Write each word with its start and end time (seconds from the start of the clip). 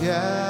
gathered, 0.00 0.49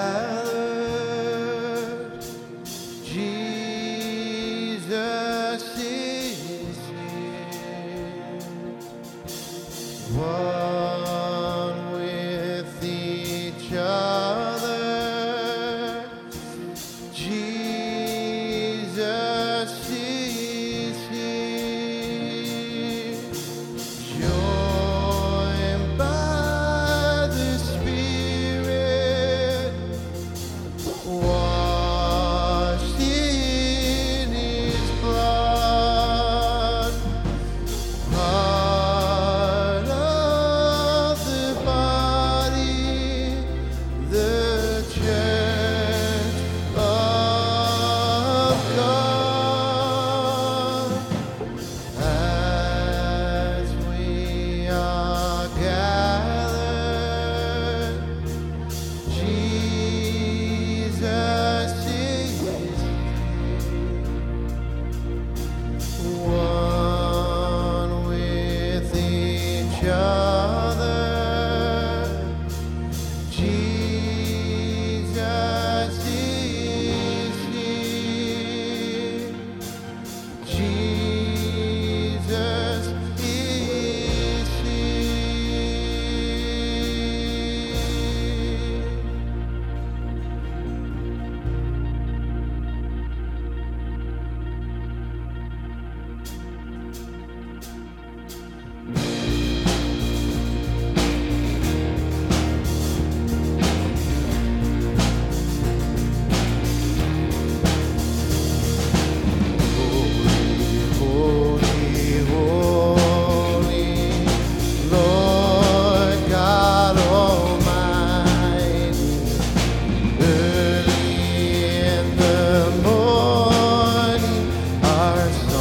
our 125.31 125.60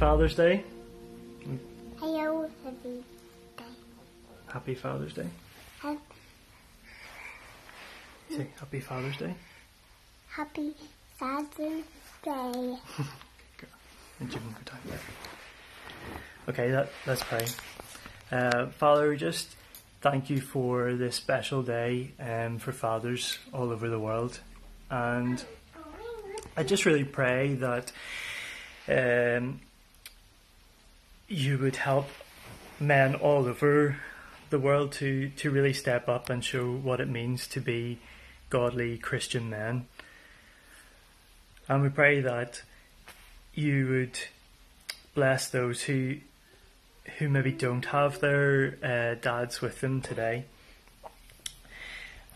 Father's 0.00 0.34
Day. 0.34 0.64
Hello, 1.98 2.48
happy 2.64 3.04
day. 3.58 3.64
Happy 4.50 4.74
Father's 4.74 5.12
Day. 5.12 5.26
Ha- 5.80 5.94
Say 8.30 8.46
Happy 8.58 8.80
Father's 8.80 9.16
Day. 9.18 9.34
Happy 10.30 10.72
Father's 11.18 11.84
Day. 12.24 12.76
And 14.20 14.30
Jim, 14.30 14.42
good 14.56 14.66
time. 14.66 14.80
Okay, 16.48 16.70
that, 16.70 16.88
let's 17.06 17.22
pray. 17.22 17.46
Uh, 18.32 18.68
Father, 18.68 19.10
we 19.10 19.18
just 19.18 19.54
thank 20.00 20.30
you 20.30 20.40
for 20.40 20.94
this 20.94 21.16
special 21.16 21.62
day 21.62 22.12
um, 22.18 22.58
for 22.58 22.72
fathers 22.72 23.38
all 23.52 23.70
over 23.70 23.90
the 23.90 23.98
world. 23.98 24.40
And 24.90 25.44
I 26.56 26.62
just 26.64 26.86
really 26.86 27.04
pray 27.04 27.54
that 27.56 27.92
um, 28.88 29.60
you 31.30 31.56
would 31.56 31.76
help 31.76 32.08
men 32.80 33.14
all 33.14 33.46
over 33.46 33.96
the 34.50 34.58
world 34.58 34.90
to, 34.90 35.30
to 35.30 35.50
really 35.50 35.72
step 35.72 36.08
up 36.08 36.28
and 36.28 36.44
show 36.44 36.72
what 36.72 37.00
it 37.00 37.08
means 37.08 37.46
to 37.46 37.60
be 37.60 37.98
godly 38.50 38.98
Christian 38.98 39.48
men. 39.48 39.86
And 41.68 41.82
we 41.82 41.88
pray 41.88 42.20
that 42.20 42.62
you 43.54 43.86
would 43.86 44.18
bless 45.14 45.48
those 45.48 45.82
who 45.82 46.16
who 47.18 47.28
maybe 47.28 47.50
don't 47.50 47.86
have 47.86 48.20
their 48.20 48.76
uh, 48.82 49.14
dads 49.20 49.60
with 49.60 49.80
them 49.80 50.00
today. 50.00 50.44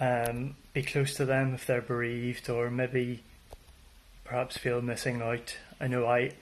Um, 0.00 0.56
be 0.72 0.82
close 0.82 1.14
to 1.14 1.24
them 1.24 1.54
if 1.54 1.66
they're 1.66 1.80
bereaved 1.80 2.50
or 2.50 2.70
maybe 2.70 3.22
perhaps 4.24 4.56
feel 4.56 4.82
missing 4.82 5.22
out. 5.22 5.56
I 5.80 5.86
know 5.86 6.06
I 6.06 6.32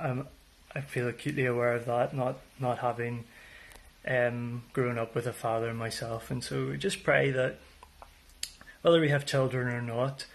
um, 0.00 0.26
I 0.78 0.82
feel 0.82 1.08
acutely 1.08 1.44
aware 1.44 1.74
of 1.74 1.86
that, 1.86 2.14
not 2.14 2.38
not 2.60 2.78
having 2.78 3.24
um, 4.06 4.62
grown 4.72 4.96
up 4.96 5.14
with 5.14 5.26
a 5.26 5.32
father 5.32 5.74
myself, 5.74 6.30
and 6.30 6.42
so 6.42 6.66
we 6.66 6.78
just 6.78 7.02
pray 7.02 7.32
that 7.32 7.58
whether 8.82 9.00
we 9.00 9.08
have 9.08 9.26
children 9.26 9.66
or 9.66 9.82
not, 9.82 10.26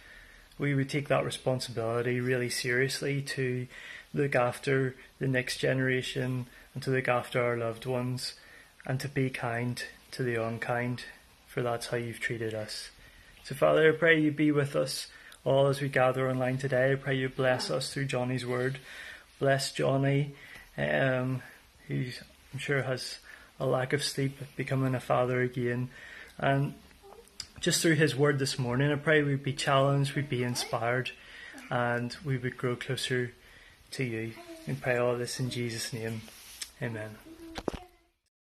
we 0.60 0.76
would 0.76 0.90
take 0.90 1.08
that 1.08 1.24
responsibility 1.24 2.20
really 2.20 2.50
seriously 2.50 3.22
to 3.22 3.68
look 4.14 4.36
after 4.36 4.96
the 5.20 5.30
next 5.30 5.58
generation 5.60 6.48
and 6.74 6.84
to 6.84 6.92
look 6.92 7.08
after 7.08 7.42
our 7.42 7.56
loved 7.56 7.86
ones 7.86 8.34
and 8.86 9.00
to 9.00 9.08
be 9.08 9.30
kind 9.30 9.82
to 10.12 10.24
the 10.24 10.36
unkind, 10.36 11.06
for 11.48 11.62
that's 11.62 11.88
how 11.88 11.98
you've 11.98 12.20
treated 12.20 12.54
us. 12.54 12.90
So, 13.46 13.56
Father, 13.56 13.90
I 13.90 13.96
pray 13.96 14.20
you 14.20 14.32
be 14.32 14.52
with 14.52 14.76
us 14.76 15.08
all 15.46 15.68
as 15.68 15.80
we 15.80 15.88
gather 15.88 16.30
online 16.30 16.58
today. 16.58 16.92
I 16.92 16.96
pray 16.96 17.16
you 17.16 17.30
bless 17.30 17.72
us 17.72 17.94
through 17.94 18.06
Johnny's 18.06 18.46
word. 18.46 18.80
Bless 19.40 19.72
Johnny, 19.72 20.36
um, 20.78 21.42
who 21.88 22.06
I'm 22.54 22.60
sure 22.60 22.84
has 22.84 23.18
a 23.60 23.66
lack 23.66 23.94
of 23.94 24.04
sleep, 24.04 24.38
becoming 24.56 24.96
a 24.96 25.00
father 25.00 25.42
again. 25.42 25.90
And 26.38 26.76
just 27.60 27.82
through 27.82 27.96
his 27.96 28.16
word 28.16 28.40
this 28.40 28.60
morning, 28.60 28.92
I 28.92 28.96
pray 28.96 29.24
we'd 29.24 29.44
be 29.44 29.54
challenged, 29.54 30.16
we'd 30.16 30.30
be 30.30 30.44
inspired, 30.44 31.12
and 31.70 32.16
we 32.24 32.38
would 32.38 32.58
grow 32.58 32.76
closer 32.76 33.34
to 33.92 34.04
you. 34.04 34.34
We 34.68 34.74
pray 34.76 34.98
all 34.98 35.18
this 35.18 35.40
in 35.40 35.50
Jesus' 35.50 35.94
name. 35.94 36.22
Amen. 36.82 37.16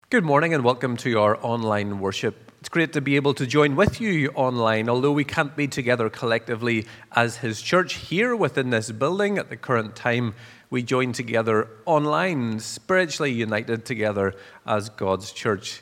Good 0.10 0.24
morning 0.24 0.54
and 0.54 0.64
welcome 0.64 0.96
to 0.98 1.20
our 1.20 1.38
online 1.42 2.00
worship. 2.00 2.48
It's 2.60 2.70
great 2.70 2.94
to 2.94 3.02
be 3.02 3.18
able 3.18 3.34
to 3.36 3.46
join 3.46 3.76
with 3.76 4.00
you 4.02 4.30
online, 4.36 4.90
although 4.90 5.12
we 5.12 5.24
can't 5.24 5.56
be 5.56 5.68
together 5.68 6.10
collectively 6.10 6.86
as 7.12 7.38
His 7.38 7.62
church 7.62 7.96
here 7.96 8.36
within 8.36 8.70
this 8.70 8.92
building 8.92 9.38
at 9.38 9.50
the 9.50 9.58
current 9.58 9.96
time. 9.96 10.34
We 10.70 10.84
join 10.84 11.14
together 11.14 11.70
online, 11.86 12.60
spiritually 12.60 13.32
united 13.32 13.86
together 13.86 14.36
as 14.66 14.90
God's 14.90 15.32
church. 15.32 15.82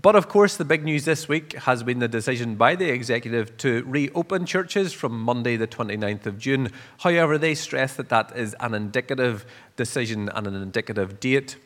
But 0.00 0.14
of 0.14 0.28
course, 0.28 0.56
the 0.56 0.64
big 0.64 0.84
news 0.84 1.04
this 1.04 1.28
week 1.28 1.54
has 1.54 1.82
been 1.82 1.98
the 1.98 2.06
decision 2.06 2.54
by 2.54 2.76
the 2.76 2.88
executive 2.88 3.56
to 3.58 3.82
reopen 3.84 4.46
churches 4.46 4.92
from 4.92 5.18
Monday, 5.20 5.56
the 5.56 5.66
29th 5.66 6.26
of 6.26 6.38
June. 6.38 6.70
However, 6.98 7.36
they 7.36 7.56
stress 7.56 7.96
that 7.96 8.08
that 8.10 8.36
is 8.36 8.54
an 8.60 8.74
indicative 8.74 9.44
decision 9.76 10.28
and 10.28 10.46
an 10.46 10.54
indicative 10.54 11.18
date. 11.18 11.56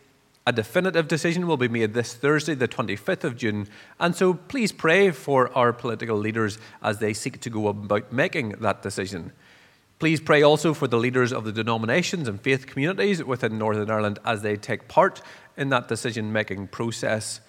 A 0.47 0.53
definitive 0.53 1.09
decision 1.09 1.47
will 1.47 1.59
be 1.59 1.69
made 1.69 1.93
this 1.93 2.15
Thursday, 2.15 2.55
the 2.55 2.67
25th 2.67 3.23
of 3.23 3.37
June, 3.37 3.69
and 4.01 4.17
so 4.17 4.35
please 4.35 4.73
pray 4.73 5.11
for 5.11 5.57
our 5.57 5.73
political 5.73 6.17
leaders 6.17 6.59
as 6.83 6.99
they 6.99 7.13
seek 7.13 7.39
to 7.41 7.51
go 7.51 7.69
about 7.69 8.13
making 8.13 8.51
that 8.61 8.83
decision. 8.83 9.33
Please 10.03 10.21
pray 10.21 10.43
also 10.43 10.75
for 10.75 10.89
the 10.89 10.99
leaders 10.99 11.33
of 11.33 11.45
the 11.45 11.53
denominations 11.53 12.27
and 12.27 12.41
faith 12.41 12.67
communities 12.67 13.23
within 13.23 13.57
Northern 13.57 13.89
Ireland 13.89 14.19
as 14.25 14.43
they 14.43 14.57
take 14.57 14.89
part 14.89 15.23
in 15.57 15.69
that 15.69 15.87
decision 15.87 16.33
making 16.33 16.67
process. 16.67 17.41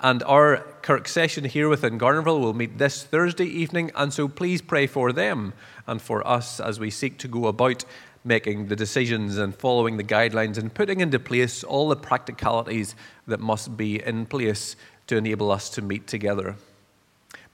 And 0.00 0.20
our 0.24 0.66
Kirk 0.82 1.06
session 1.06 1.44
here 1.44 1.68
within 1.68 1.98
Garnerville 1.98 2.40
will 2.40 2.54
meet 2.54 2.76
this 2.76 3.04
Thursday 3.04 3.44
evening, 3.44 3.92
and 3.94 4.12
so 4.12 4.26
please 4.26 4.60
pray 4.60 4.88
for 4.88 5.12
them 5.12 5.52
and 5.86 6.02
for 6.02 6.26
us 6.26 6.58
as 6.58 6.80
we 6.80 6.90
seek 6.90 7.18
to 7.18 7.28
go 7.28 7.46
about 7.46 7.84
making 8.24 8.66
the 8.66 8.74
decisions 8.74 9.38
and 9.38 9.54
following 9.54 9.96
the 9.96 10.02
guidelines 10.02 10.58
and 10.58 10.74
putting 10.74 10.98
into 10.98 11.20
place 11.20 11.62
all 11.62 11.88
the 11.88 11.94
practicalities 11.94 12.96
that 13.28 13.38
must 13.38 13.76
be 13.76 14.04
in 14.04 14.26
place 14.26 14.74
to 15.06 15.16
enable 15.16 15.52
us 15.52 15.70
to 15.70 15.80
meet 15.80 16.08
together. 16.08 16.56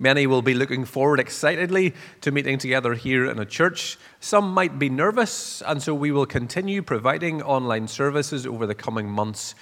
Many 0.01 0.29
will 0.29 0.43
be 0.43 0.55
looking 0.55 0.85
forward 0.85 1.19
excitedly 1.19 1.93
to 2.21 2.31
meeting 2.31 2.59
together 2.59 2.95
here 2.95 3.29
in 3.29 3.41
a 3.41 3.45
church. 3.45 3.99
Some 4.21 4.53
might 4.55 4.79
be 4.79 4.89
nervous, 4.89 5.61
and 5.63 5.83
so 5.83 5.93
we 5.93 6.13
will 6.13 6.27
continue 6.27 6.83
providing 6.83 7.43
online 7.43 7.89
services 7.89 8.47
over 8.47 8.65
the 8.65 8.77
coming 8.77 9.09
months. 9.09 9.57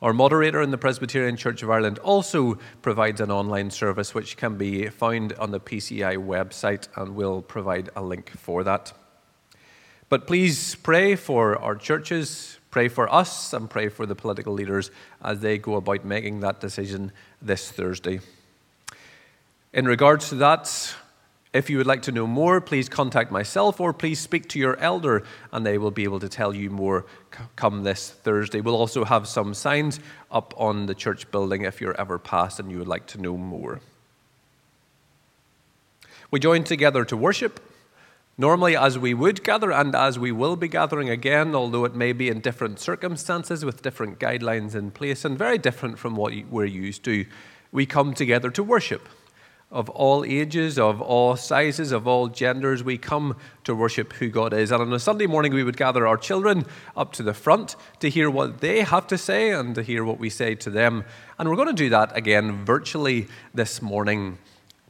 Our 0.00 0.12
moderator 0.12 0.62
in 0.62 0.70
the 0.70 0.78
Presbyterian 0.78 1.36
Church 1.36 1.64
of 1.64 1.70
Ireland 1.70 1.98
also 1.98 2.58
provides 2.82 3.20
an 3.20 3.32
online 3.32 3.70
service 3.70 4.14
which 4.14 4.36
can 4.36 4.56
be 4.56 4.88
found 4.90 5.32
on 5.34 5.50
the 5.50 5.58
PCI 5.58 6.18
website, 6.18 6.86
and 6.94 7.16
we'll 7.16 7.42
provide 7.42 7.90
a 7.96 8.02
link 8.02 8.30
for 8.30 8.62
that. 8.62 8.92
But 10.08 10.28
please 10.28 10.76
pray 10.76 11.16
for 11.16 11.56
our 11.56 11.74
churches, 11.74 12.58
pray 12.70 12.86
for 12.86 13.12
us, 13.12 13.52
and 13.52 13.68
pray 13.68 13.88
for 13.88 14.06
the 14.06 14.14
political 14.14 14.52
leaders 14.52 14.92
as 15.20 15.40
they 15.40 15.58
go 15.58 15.74
about 15.74 16.04
making 16.04 16.40
that 16.40 16.60
decision 16.60 17.10
this 17.42 17.72
Thursday. 17.72 18.20
In 19.74 19.86
regards 19.86 20.28
to 20.28 20.36
that, 20.36 20.94
if 21.52 21.68
you 21.68 21.78
would 21.78 21.86
like 21.86 22.02
to 22.02 22.12
know 22.12 22.28
more, 22.28 22.60
please 22.60 22.88
contact 22.88 23.32
myself 23.32 23.80
or 23.80 23.92
please 23.92 24.20
speak 24.20 24.48
to 24.50 24.58
your 24.60 24.78
elder 24.78 25.24
and 25.50 25.66
they 25.66 25.78
will 25.78 25.90
be 25.90 26.04
able 26.04 26.20
to 26.20 26.28
tell 26.28 26.54
you 26.54 26.70
more 26.70 27.06
come 27.56 27.82
this 27.82 28.08
Thursday. 28.08 28.60
We'll 28.60 28.76
also 28.76 29.04
have 29.04 29.26
some 29.26 29.52
signs 29.52 29.98
up 30.30 30.54
on 30.56 30.86
the 30.86 30.94
church 30.94 31.28
building 31.32 31.62
if 31.62 31.80
you're 31.80 32.00
ever 32.00 32.20
past 32.20 32.60
and 32.60 32.70
you 32.70 32.78
would 32.78 32.86
like 32.86 33.06
to 33.08 33.20
know 33.20 33.36
more. 33.36 33.80
We 36.30 36.38
join 36.38 36.62
together 36.62 37.04
to 37.06 37.16
worship. 37.16 37.58
Normally, 38.38 38.76
as 38.76 38.96
we 38.96 39.12
would 39.12 39.42
gather 39.42 39.72
and 39.72 39.92
as 39.96 40.20
we 40.20 40.30
will 40.30 40.54
be 40.54 40.68
gathering 40.68 41.10
again, 41.10 41.52
although 41.52 41.84
it 41.84 41.96
may 41.96 42.12
be 42.12 42.28
in 42.28 42.38
different 42.38 42.78
circumstances 42.78 43.64
with 43.64 43.82
different 43.82 44.20
guidelines 44.20 44.76
in 44.76 44.92
place 44.92 45.24
and 45.24 45.36
very 45.36 45.58
different 45.58 45.98
from 45.98 46.14
what 46.14 46.32
we're 46.48 46.64
used 46.64 47.02
to, 47.06 47.26
we 47.72 47.86
come 47.86 48.14
together 48.14 48.50
to 48.52 48.62
worship. 48.62 49.08
Of 49.74 49.90
all 49.90 50.24
ages, 50.24 50.78
of 50.78 51.02
all 51.02 51.34
sizes, 51.34 51.90
of 51.90 52.06
all 52.06 52.28
genders, 52.28 52.84
we 52.84 52.96
come 52.96 53.36
to 53.64 53.74
worship 53.74 54.12
who 54.14 54.28
God 54.28 54.54
is. 54.54 54.70
And 54.70 54.80
on 54.80 54.92
a 54.92 55.00
Sunday 55.00 55.26
morning, 55.26 55.52
we 55.52 55.64
would 55.64 55.76
gather 55.76 56.06
our 56.06 56.16
children 56.16 56.64
up 56.96 57.12
to 57.14 57.24
the 57.24 57.34
front 57.34 57.74
to 57.98 58.08
hear 58.08 58.30
what 58.30 58.60
they 58.60 58.82
have 58.82 59.08
to 59.08 59.18
say 59.18 59.50
and 59.50 59.74
to 59.74 59.82
hear 59.82 60.04
what 60.04 60.20
we 60.20 60.30
say 60.30 60.54
to 60.54 60.70
them. 60.70 61.04
And 61.40 61.50
we're 61.50 61.56
going 61.56 61.68
to 61.68 61.74
do 61.74 61.90
that 61.90 62.16
again 62.16 62.64
virtually 62.64 63.26
this 63.52 63.82
morning 63.82 64.38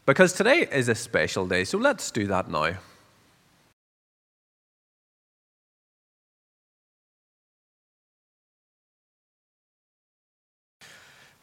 because 0.05 0.35
today 0.35 0.69
is 0.71 0.91
a 0.91 0.95
special 0.95 1.47
day. 1.47 1.65
So 1.65 1.79
let's 1.79 2.11
do 2.11 2.27
that 2.27 2.51
now. 2.51 2.75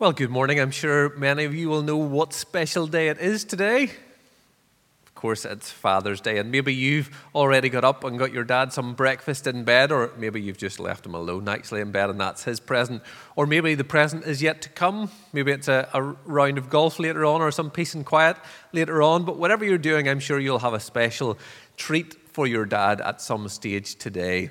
Well, 0.02 0.14
good 0.14 0.32
morning. 0.32 0.60
I'm 0.60 0.72
sure 0.72 1.16
many 1.16 1.44
of 1.44 1.54
you 1.54 1.70
will 1.70 1.84
know 1.84 1.96
what 1.96 2.34
special 2.34 2.88
day 2.88 3.10
it 3.10 3.20
is 3.20 3.44
today. 3.44 3.84
Of 3.84 5.14
course, 5.14 5.46
it's 5.46 5.70
Father's 5.70 6.20
Day, 6.20 6.40
and 6.40 6.50
maybe 6.50 6.74
you've 6.74 7.12
already 7.36 7.70
got 7.70 7.84
up 7.84 8.04
and 8.04 8.18
got 8.18 8.34
your 8.34 8.44
dad 8.44 8.74
some 8.74 8.96
breakfast 8.96 9.46
in 9.46 9.64
bed, 9.64 9.92
or 9.92 10.10
maybe 10.18 10.42
you've 10.42 10.58
just 10.58 10.80
left 10.80 11.06
him 11.06 11.14
alone 11.14 11.44
nicely 11.44 11.82
in 11.82 11.92
bed 11.92 12.10
and 12.10 12.20
that's 12.20 12.44
his 12.44 12.60
present. 12.60 13.04
Or 13.36 13.46
maybe 13.46 13.76
the 13.76 13.84
present 13.84 14.26
is 14.26 14.42
yet 14.42 14.64
to 14.64 14.70
come. 14.70 15.12
Maybe 15.34 15.52
it's 15.52 15.68
a, 15.68 15.88
a 15.94 16.02
round 16.02 16.58
of 16.58 16.72
golf 16.72 16.98
later 16.98 17.24
on, 17.24 17.40
or 17.40 17.52
some 17.52 17.70
peace 17.70 17.94
and 17.94 18.04
quiet 18.04 18.38
later 18.74 19.04
on. 19.04 19.24
But 19.24 19.38
whatever 19.38 19.66
you're 19.66 19.78
doing, 19.78 20.10
I'm 20.10 20.20
sure 20.20 20.40
you'll 20.40 20.58
have 20.58 20.74
a 20.74 20.80
special 20.80 21.38
treat 21.78 22.16
for 22.30 22.48
your 22.48 22.66
dad 22.66 23.02
at 23.02 23.22
some 23.22 23.48
stage 23.50 23.98
today. 23.98 24.50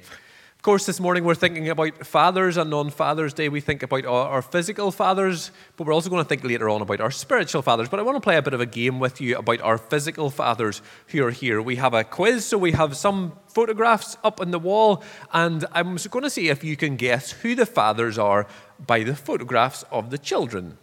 Of 0.61 0.64
course, 0.64 0.85
this 0.85 1.00
morning 1.00 1.25
we're 1.25 1.35
thinking 1.35 1.71
about 1.71 2.07
fathers, 2.07 2.59
and 2.59 2.75
on 2.75 2.90
Father's 2.90 3.33
Day 3.33 3.49
we 3.49 3.62
think 3.62 3.83
about 3.83 4.05
our, 4.05 4.43
physical 4.43 4.93
fathers, 4.93 5.52
but 5.79 5.87
we're 5.87 5.95
also 5.95 6.11
going 6.11 6.23
to 6.23 6.29
think 6.29 6.45
later 6.45 6.69
on 6.69 6.83
about 6.83 7.00
our 7.00 7.11
spiritual 7.11 7.62
fathers. 7.62 7.88
But 7.88 7.99
I 7.99 8.02
want 8.02 8.17
to 8.17 8.21
play 8.21 8.37
a 8.37 8.43
bit 8.43 8.52
of 8.52 8.61
a 8.61 8.67
game 8.67 9.00
with 9.00 9.23
you 9.23 9.38
about 9.38 9.62
our 9.62 9.79
physical 9.79 10.29
fathers 10.29 10.83
who 11.07 11.25
are 11.25 11.31
here. 11.31 11.62
We 11.62 11.76
have 11.76 11.95
a 11.95 12.05
quiz, 12.05 12.45
so 12.45 12.59
we 12.59 12.73
have 12.73 12.95
some 12.95 13.38
photographs 13.47 14.19
up 14.23 14.38
on 14.38 14.50
the 14.50 14.59
wall, 14.59 15.02
and 15.33 15.64
I'm 15.73 15.97
going 15.97 16.25
to 16.25 16.29
see 16.29 16.50
if 16.50 16.62
you 16.62 16.76
can 16.76 16.97
guess 16.97 17.31
who 17.31 17.55
the 17.55 17.64
fathers 17.64 18.19
are 18.19 18.47
by 18.79 19.02
the 19.02 19.17
photographs 19.17 19.85
of 19.90 20.11
the 20.11 20.19
children. 20.19 20.76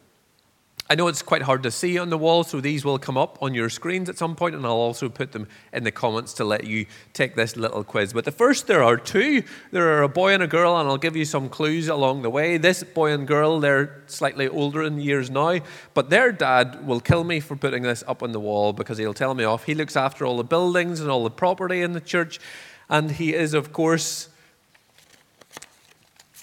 I 0.89 0.96
know 0.96 1.10
it's 1.10 1.22
quite 1.22 1.41
hard 1.41 1.63
to 1.63 1.72
see 1.72 1.98
on 1.98 2.10
the 2.10 2.17
wall, 2.17 2.46
so 2.46 2.62
these 2.62 2.86
will 2.86 2.98
come 2.98 3.17
up 3.17 3.38
on 3.41 3.53
your 3.53 3.70
screens 3.70 4.08
at 4.08 4.17
some 4.17 4.38
point, 4.38 4.56
and 4.56 4.65
I'll 4.65 4.72
also 4.72 5.10
put 5.10 5.34
them 5.34 5.50
in 5.74 5.84
the 5.84 5.91
comments 5.91 6.32
to 6.36 6.46
let 6.46 6.63
you 6.63 6.86
take 7.12 7.36
this 7.36 7.58
little 7.58 7.84
quiz. 7.84 8.13
But 8.13 8.24
the 8.24 8.32
first, 8.32 8.67
there 8.67 8.82
are 8.82 8.96
two. 8.96 9.44
There 9.72 9.98
are 9.98 10.03
a 10.03 10.08
boy 10.08 10.34
and 10.34 10.41
a 10.41 10.48
girl, 10.48 10.77
and 10.77 10.88
I'll 10.88 10.98
give 10.98 11.17
you 11.17 11.25
some 11.25 11.50
clues 11.50 11.89
along 11.89 12.22
the 12.22 12.29
way. 12.29 12.58
This 12.58 12.84
boy 12.84 13.12
and 13.12 13.27
girl, 13.27 13.60
they're 13.60 14.01
slightly 14.08 14.48
older 14.48 14.82
in 14.82 14.98
years 14.98 15.29
now, 15.29 15.60
but 15.94 16.10
their 16.10 16.32
dad 16.32 16.88
will 16.88 17.01
kill 17.01 17.25
me 17.25 17.41
for 17.41 17.58
putting 17.58 17.84
this 17.84 18.01
up 18.08 18.24
on 18.24 18.32
the 18.32 18.39
wall 18.39 18.72
because 18.72 18.98
he'll 18.98 19.13
tell 19.13 19.34
me 19.34 19.44
off. 19.44 19.65
He 19.65 19.75
looks 19.75 19.98
after 19.98 20.25
all 20.25 20.38
the 20.38 20.46
buildings 20.46 21.01
and 21.01 21.12
all 21.12 21.25
the 21.25 21.29
property 21.29 21.82
in 21.82 21.91
the 21.91 22.01
church, 22.01 22.39
and 22.88 23.12
he 23.12 23.34
is, 23.34 23.53
of 23.53 23.74
course, 23.74 24.29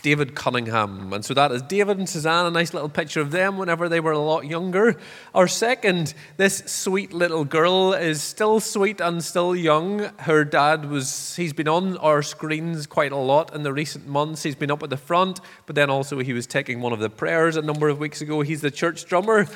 David 0.04 0.34
Cunningham. 0.34 1.14
And 1.14 1.25
so 1.25 1.32
that 1.32 1.50
is 1.50 1.62
David 1.62 1.96
and 1.96 2.06
Suzanne, 2.06 2.44
a 2.44 2.50
nice 2.50 2.75
little 2.75 2.90
picture 2.90 3.23
of 3.23 3.30
them 3.30 3.56
whenever 3.56 3.88
they 3.88 4.00
were 4.00 4.12
a 4.12 4.18
lot 4.18 4.44
younger. 4.44 4.99
Our 5.34 5.49
second, 5.49 6.12
this 6.37 6.58
sweet 6.66 7.14
little 7.14 7.46
girl 7.46 7.94
is 7.94 8.23
still 8.23 8.61
sweet 8.61 9.00
and 9.00 9.25
still 9.25 9.56
young. 9.56 10.11
Her 10.18 10.44
dad 10.44 10.90
was, 10.90 11.34
he's 11.37 11.54
been 11.54 11.68
on 11.68 11.96
our 11.96 12.20
screens 12.20 12.87
quite 12.87 13.12
a 13.12 13.16
lot 13.16 13.54
in 13.54 13.62
the 13.62 13.73
recent 13.73 14.06
months. 14.06 14.42
He's 14.42 14.54
been 14.54 14.70
up 14.70 14.82
at 14.82 14.90
the 14.90 14.99
front, 14.99 15.40
but 15.64 15.75
then 15.75 15.88
also 15.88 16.18
he 16.18 16.34
was 16.34 16.46
taking 16.46 16.82
one 16.82 16.92
of 16.92 16.99
the 16.99 17.08
prayers 17.08 17.56
a 17.56 17.62
number 17.62 17.88
of 17.88 17.99
weeks 17.99 18.20
ago. 18.20 18.42
He's 18.42 18.61
the 18.61 18.70
church 18.70 19.06
drummer. 19.06 19.49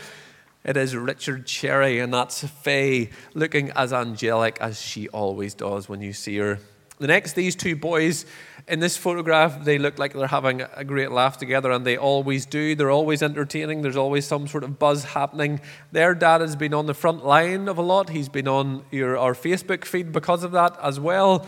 It 0.64 0.78
is 0.78 0.97
Richard 0.97 1.45
Cherry, 1.45 2.00
and 2.00 2.12
that's 2.12 2.43
Faye 2.43 3.11
looking 3.35 3.71
as 3.73 3.93
angelic 3.93 4.57
as 4.62 4.81
she 4.81 5.09
always 5.11 5.52
does 5.52 5.90
when 5.90 6.00
you 6.00 6.14
see 6.14 6.38
her. 6.38 6.59
The 6.99 7.07
next, 7.07 7.35
these 7.35 7.55
two 7.55 7.76
boys 7.76 8.26
in 8.67 8.81
this 8.81 8.97
photograph, 8.97 9.64
they 9.64 9.78
look 9.78 9.99
like 9.99 10.12
they're 10.12 10.26
having 10.26 10.62
a 10.75 10.85
great 10.85 11.11
laugh 11.11 11.38
together, 11.38 11.71
and 11.71 11.87
they 11.87 11.97
always 11.97 12.45
do. 12.45 12.75
They're 12.75 12.90
always 12.90 13.23
entertaining. 13.23 13.83
There's 13.83 13.97
always 13.97 14.26
some 14.26 14.47
sort 14.47 14.64
of 14.64 14.78
buzz 14.78 15.05
happening. 15.05 15.61
Their 15.93 16.14
dad 16.14 16.40
has 16.40 16.57
been 16.57 16.75
on 16.75 16.87
the 16.87 16.95
front 16.95 17.25
line 17.25 17.69
of 17.69 17.78
a 17.78 17.83
lot. 17.83 18.11
He's 18.11 18.28
been 18.28 18.49
on 18.49 18.85
your, 18.90 19.17
our 19.17 19.35
Facebook 19.35 19.85
feed 19.85 20.12
because 20.12 20.43
of 20.43 20.52
that 20.52 20.76
as 20.83 21.00
well. 21.00 21.47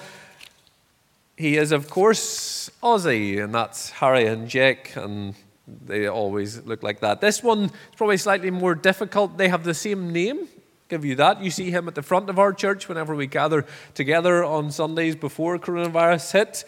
He 1.36 1.56
is, 1.56 1.72
of 1.72 1.88
course, 1.90 2.70
Aussie, 2.82 3.42
and 3.42 3.54
that's 3.54 3.90
Harry 3.90 4.26
and 4.26 4.48
Jake, 4.48 4.94
and 4.94 5.34
they 5.66 6.06
always 6.06 6.64
look 6.64 6.82
like 6.82 7.00
that. 7.00 7.20
This 7.20 7.42
one 7.42 7.64
is 7.64 7.70
probably 7.96 8.18
slightly 8.18 8.50
more 8.50 8.74
difficult. 8.74 9.36
They 9.36 9.48
have 9.48 9.64
the 9.64 9.74
same 9.74 10.12
name, 10.12 10.48
give 10.90 11.04
you 11.04 11.14
that. 11.14 11.42
You 11.42 11.50
see 11.50 11.70
him 11.70 11.88
at 11.88 11.94
the 11.94 12.02
front 12.02 12.28
of 12.28 12.38
our 12.38 12.52
church 12.52 12.88
whenever 12.88 13.14
we 13.14 13.26
gather 13.26 13.64
together 13.94 14.44
on 14.44 14.70
Sundays 14.72 15.14
before 15.14 15.58
coronavirus 15.58 16.32
hit. 16.32 16.64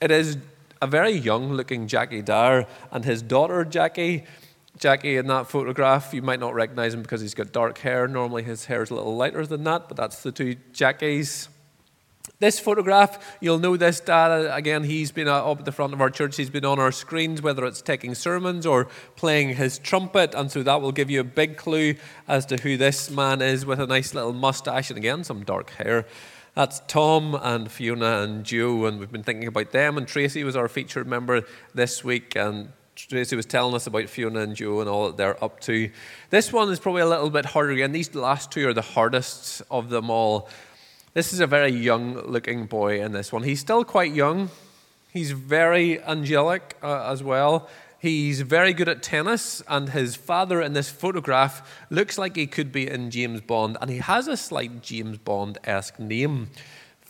It 0.00 0.10
is 0.10 0.36
a 0.80 0.86
very 0.86 1.12
young 1.12 1.54
looking 1.54 1.88
Jackie 1.88 2.22
Dyer 2.22 2.66
and 2.90 3.04
his 3.04 3.22
daughter 3.22 3.64
Jackie. 3.64 4.24
Jackie 4.78 5.16
in 5.16 5.26
that 5.28 5.48
photograph, 5.48 6.12
you 6.12 6.22
might 6.22 6.40
not 6.40 6.54
recognize 6.54 6.92
him 6.92 7.02
because 7.02 7.20
he's 7.20 7.34
got 7.34 7.52
dark 7.52 7.78
hair. 7.78 8.06
Normally 8.06 8.42
his 8.42 8.66
hair 8.66 8.82
is 8.82 8.90
a 8.90 8.94
little 8.94 9.16
lighter 9.16 9.46
than 9.46 9.64
that, 9.64 9.88
but 9.88 9.96
that's 9.96 10.22
the 10.22 10.32
two 10.32 10.56
Jackies. 10.72 11.48
This 12.42 12.58
photograph, 12.58 13.36
you'll 13.38 13.60
know 13.60 13.76
this 13.76 14.00
dad. 14.00 14.50
Again, 14.52 14.82
he's 14.82 15.12
been 15.12 15.28
uh, 15.28 15.44
up 15.44 15.60
at 15.60 15.64
the 15.64 15.70
front 15.70 15.92
of 15.92 16.00
our 16.00 16.10
church. 16.10 16.36
He's 16.36 16.50
been 16.50 16.64
on 16.64 16.80
our 16.80 16.90
screens, 16.90 17.40
whether 17.40 17.64
it's 17.64 17.80
taking 17.80 18.16
sermons 18.16 18.66
or 18.66 18.88
playing 19.14 19.54
his 19.54 19.78
trumpet. 19.78 20.34
And 20.34 20.50
so 20.50 20.64
that 20.64 20.82
will 20.82 20.90
give 20.90 21.08
you 21.08 21.20
a 21.20 21.24
big 21.24 21.56
clue 21.56 21.94
as 22.26 22.44
to 22.46 22.56
who 22.56 22.76
this 22.76 23.12
man 23.12 23.42
is 23.42 23.64
with 23.64 23.78
a 23.78 23.86
nice 23.86 24.12
little 24.12 24.32
mustache 24.32 24.90
and 24.90 24.98
again, 24.98 25.22
some 25.22 25.44
dark 25.44 25.70
hair. 25.70 26.04
That's 26.56 26.80
Tom 26.88 27.38
and 27.40 27.70
Fiona 27.70 28.22
and 28.22 28.42
Joe, 28.42 28.86
and 28.86 28.98
we've 28.98 29.12
been 29.12 29.22
thinking 29.22 29.46
about 29.46 29.70
them. 29.70 29.96
And 29.96 30.08
Tracy 30.08 30.42
was 30.42 30.56
our 30.56 30.66
featured 30.66 31.06
member 31.06 31.42
this 31.76 32.02
week, 32.02 32.34
and 32.34 32.72
Tracy 32.96 33.36
was 33.36 33.46
telling 33.46 33.76
us 33.76 33.86
about 33.86 34.08
Fiona 34.08 34.40
and 34.40 34.56
Joe 34.56 34.80
and 34.80 34.90
all 34.90 35.06
that 35.06 35.16
they're 35.16 35.42
up 35.44 35.60
to. 35.60 35.92
This 36.30 36.52
one 36.52 36.68
is 36.72 36.80
probably 36.80 37.02
a 37.02 37.08
little 37.08 37.30
bit 37.30 37.44
harder 37.44 37.70
again. 37.70 37.92
These 37.92 38.16
last 38.16 38.50
two 38.50 38.68
are 38.68 38.74
the 38.74 38.82
hardest 38.82 39.62
of 39.70 39.90
them 39.90 40.10
all. 40.10 40.48
This 41.14 41.34
is 41.34 41.40
a 41.40 41.46
very 41.46 41.70
young 41.70 42.14
looking 42.26 42.64
boy 42.64 43.02
in 43.02 43.12
this 43.12 43.30
one. 43.30 43.42
He's 43.42 43.60
still 43.60 43.84
quite 43.84 44.14
young. 44.14 44.48
He's 45.12 45.32
very 45.32 46.02
angelic 46.02 46.78
uh, 46.82 47.10
as 47.10 47.22
well. 47.22 47.68
He's 47.98 48.40
very 48.40 48.72
good 48.72 48.88
at 48.88 49.02
tennis, 49.02 49.62
and 49.68 49.90
his 49.90 50.16
father 50.16 50.62
in 50.62 50.72
this 50.72 50.88
photograph 50.88 51.84
looks 51.90 52.16
like 52.16 52.34
he 52.34 52.46
could 52.46 52.72
be 52.72 52.88
in 52.88 53.10
James 53.10 53.42
Bond, 53.42 53.76
and 53.82 53.90
he 53.90 53.98
has 53.98 54.26
a 54.26 54.38
slight 54.38 54.80
James 54.80 55.18
Bond 55.18 55.58
esque 55.64 56.00
name. 56.00 56.48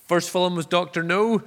First 0.08 0.30
film 0.30 0.56
was 0.56 0.66
Dr. 0.66 1.04
No. 1.04 1.42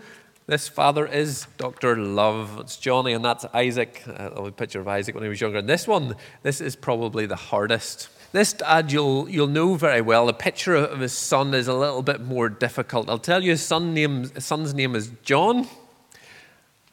This 0.47 0.69
father 0.69 1.05
is 1.05 1.47
Dr. 1.57 1.97
Love. 1.97 2.57
It's 2.61 2.77
Johnny, 2.77 3.11
and 3.11 3.25
that's 3.25 3.43
Isaac. 3.53 4.01
Uh, 4.07 4.29
a 4.31 4.51
picture 4.51 4.79
of 4.79 4.87
Isaac 4.87 5.13
when 5.13 5.25
he 5.25 5.29
was 5.29 5.41
younger. 5.41 5.57
And 5.57 5.67
this 5.67 5.89
one, 5.89 6.15
this 6.41 6.61
is 6.61 6.77
probably 6.77 7.25
the 7.25 7.35
hardest. 7.35 8.07
This 8.35 8.51
dad, 8.51 8.91
you'll, 8.91 9.29
you'll 9.29 9.47
know 9.47 9.75
very 9.75 10.01
well. 10.01 10.25
The 10.25 10.33
picture 10.33 10.75
of 10.75 10.99
his 10.99 11.13
son 11.13 11.53
is 11.53 11.69
a 11.69 11.73
little 11.73 12.03
bit 12.03 12.19
more 12.19 12.49
difficult. 12.49 13.09
I'll 13.09 13.17
tell 13.17 13.41
you, 13.41 13.51
his, 13.51 13.61
son 13.61 13.93
name, 13.93 14.29
his 14.29 14.43
son's 14.43 14.73
name 14.73 14.93
is 14.93 15.09
John, 15.23 15.69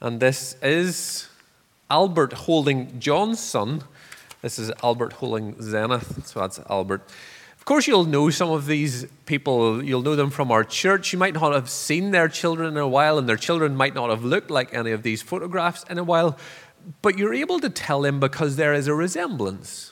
and 0.01 0.21
this 0.21 0.55
is 0.63 1.29
Albert 1.91 2.33
holding 2.33 3.01
John's 3.01 3.41
son. 3.41 3.83
This 4.41 4.57
is 4.57 4.71
Albert 4.85 5.15
holding 5.15 5.61
Zenith, 5.61 6.29
so 6.29 6.39
that's 6.39 6.61
Albert. 6.71 7.03
Of 7.57 7.65
course, 7.65 7.89
you'll 7.89 8.05
know 8.05 8.31
some 8.31 8.51
of 8.53 8.67
these 8.67 9.07
people. 9.27 9.83
You'll 9.83 10.03
know 10.03 10.15
them 10.15 10.31
from 10.31 10.53
our 10.53 10.63
church. 10.63 11.13
You 11.13 11.19
might 11.19 11.35
not 11.35 11.55
have 11.55 11.69
seen 11.69 12.13
their 12.13 12.29
children 12.29 12.69
in 12.69 12.77
a 12.77 12.87
while, 12.87 13.19
and 13.19 13.29
their 13.29 13.37
children 13.37 13.75
might 13.75 13.97
not 13.97 14.11
have 14.11 14.23
looked 14.23 14.53
like 14.53 14.73
any 14.73 14.93
of 14.93 15.03
these 15.03 15.23
photographs 15.23 15.83
in 15.91 15.99
a 15.99 16.05
while, 16.05 16.39
but 17.03 17.19
you're 17.19 17.35
able 17.35 17.59
to 17.59 17.69
tell 17.69 18.03
them 18.03 18.21
because 18.21 18.55
there 18.55 18.73
is 18.73 18.87
a 18.87 18.95
resemblance. 18.95 19.92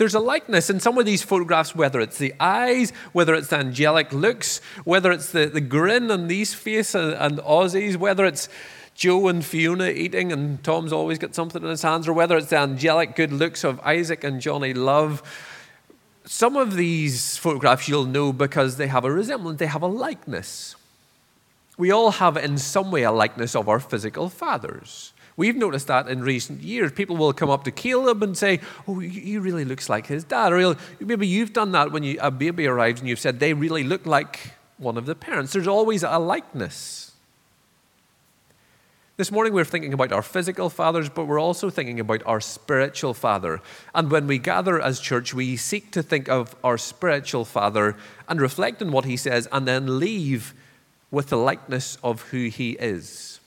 There's 0.00 0.14
a 0.14 0.18
likeness 0.18 0.70
in 0.70 0.80
some 0.80 0.96
of 0.96 1.04
these 1.04 1.20
photographs, 1.22 1.76
whether 1.76 2.00
it's 2.00 2.16
the 2.16 2.32
eyes, 2.40 2.90
whether 3.12 3.34
it's 3.34 3.48
the 3.48 3.58
angelic 3.58 4.14
looks, 4.14 4.62
whether 4.84 5.12
it's 5.12 5.30
the, 5.30 5.44
the 5.44 5.60
grin 5.60 6.10
on 6.10 6.26
these 6.26 6.54
faces 6.54 6.94
and, 6.94 7.12
and 7.12 7.38
Aussies, 7.40 7.98
whether 7.98 8.24
it's 8.24 8.48
Joe 8.94 9.28
and 9.28 9.44
Fiona 9.44 9.88
eating, 9.88 10.32
and 10.32 10.64
Tom's 10.64 10.90
always 10.90 11.18
got 11.18 11.34
something 11.34 11.62
in 11.62 11.68
his 11.68 11.82
hands, 11.82 12.08
or 12.08 12.14
whether 12.14 12.38
it's 12.38 12.46
the 12.46 12.56
angelic 12.56 13.14
good 13.14 13.30
looks 13.30 13.62
of 13.62 13.78
Isaac 13.80 14.24
and 14.24 14.40
Johnny 14.40 14.72
Love. 14.72 15.22
Some 16.24 16.56
of 16.56 16.76
these 16.76 17.36
photographs 17.36 17.86
you'll 17.86 18.06
know 18.06 18.32
because 18.32 18.78
they 18.78 18.86
have 18.86 19.04
a 19.04 19.12
resemblance, 19.12 19.58
they 19.58 19.66
have 19.66 19.82
a 19.82 19.86
likeness. 19.86 20.76
We 21.76 21.90
all 21.90 22.12
have, 22.12 22.38
in 22.38 22.56
some 22.56 22.90
way, 22.90 23.02
a 23.02 23.12
likeness 23.12 23.54
of 23.54 23.68
our 23.68 23.80
physical 23.80 24.30
fathers. 24.30 25.12
We've 25.40 25.56
noticed 25.56 25.86
that 25.86 26.06
in 26.06 26.22
recent 26.22 26.60
years. 26.60 26.92
People 26.92 27.16
will 27.16 27.32
come 27.32 27.48
up 27.48 27.64
to 27.64 27.70
Caleb 27.70 28.22
and 28.22 28.36
say, 28.36 28.60
Oh, 28.86 28.98
he 28.98 29.38
really 29.38 29.64
looks 29.64 29.88
like 29.88 30.06
his 30.06 30.22
dad. 30.22 30.52
Or 30.52 30.76
maybe 31.00 31.26
you've 31.26 31.54
done 31.54 31.72
that 31.72 31.92
when 31.92 32.02
you, 32.02 32.18
a 32.20 32.30
baby 32.30 32.66
arrives 32.66 33.00
and 33.00 33.08
you've 33.08 33.18
said, 33.18 33.40
They 33.40 33.54
really 33.54 33.82
look 33.82 34.04
like 34.04 34.52
one 34.76 34.98
of 34.98 35.06
the 35.06 35.14
parents. 35.14 35.54
There's 35.54 35.66
always 35.66 36.02
a 36.02 36.18
likeness. 36.18 37.12
This 39.16 39.32
morning 39.32 39.54
we're 39.54 39.64
thinking 39.64 39.94
about 39.94 40.12
our 40.12 40.20
physical 40.20 40.68
fathers, 40.68 41.08
but 41.08 41.24
we're 41.24 41.40
also 41.40 41.70
thinking 41.70 42.00
about 42.00 42.22
our 42.26 42.42
spiritual 42.42 43.14
father. 43.14 43.62
And 43.94 44.10
when 44.10 44.26
we 44.26 44.36
gather 44.36 44.78
as 44.78 45.00
church, 45.00 45.32
we 45.32 45.56
seek 45.56 45.90
to 45.92 46.02
think 46.02 46.28
of 46.28 46.54
our 46.62 46.76
spiritual 46.76 47.46
father 47.46 47.96
and 48.28 48.42
reflect 48.42 48.82
on 48.82 48.92
what 48.92 49.06
he 49.06 49.16
says, 49.16 49.48
and 49.50 49.66
then 49.66 49.98
leave 49.98 50.52
with 51.10 51.28
the 51.28 51.38
likeness 51.38 51.96
of 52.04 52.20
who 52.24 52.48
he 52.48 52.72
is. 52.72 53.39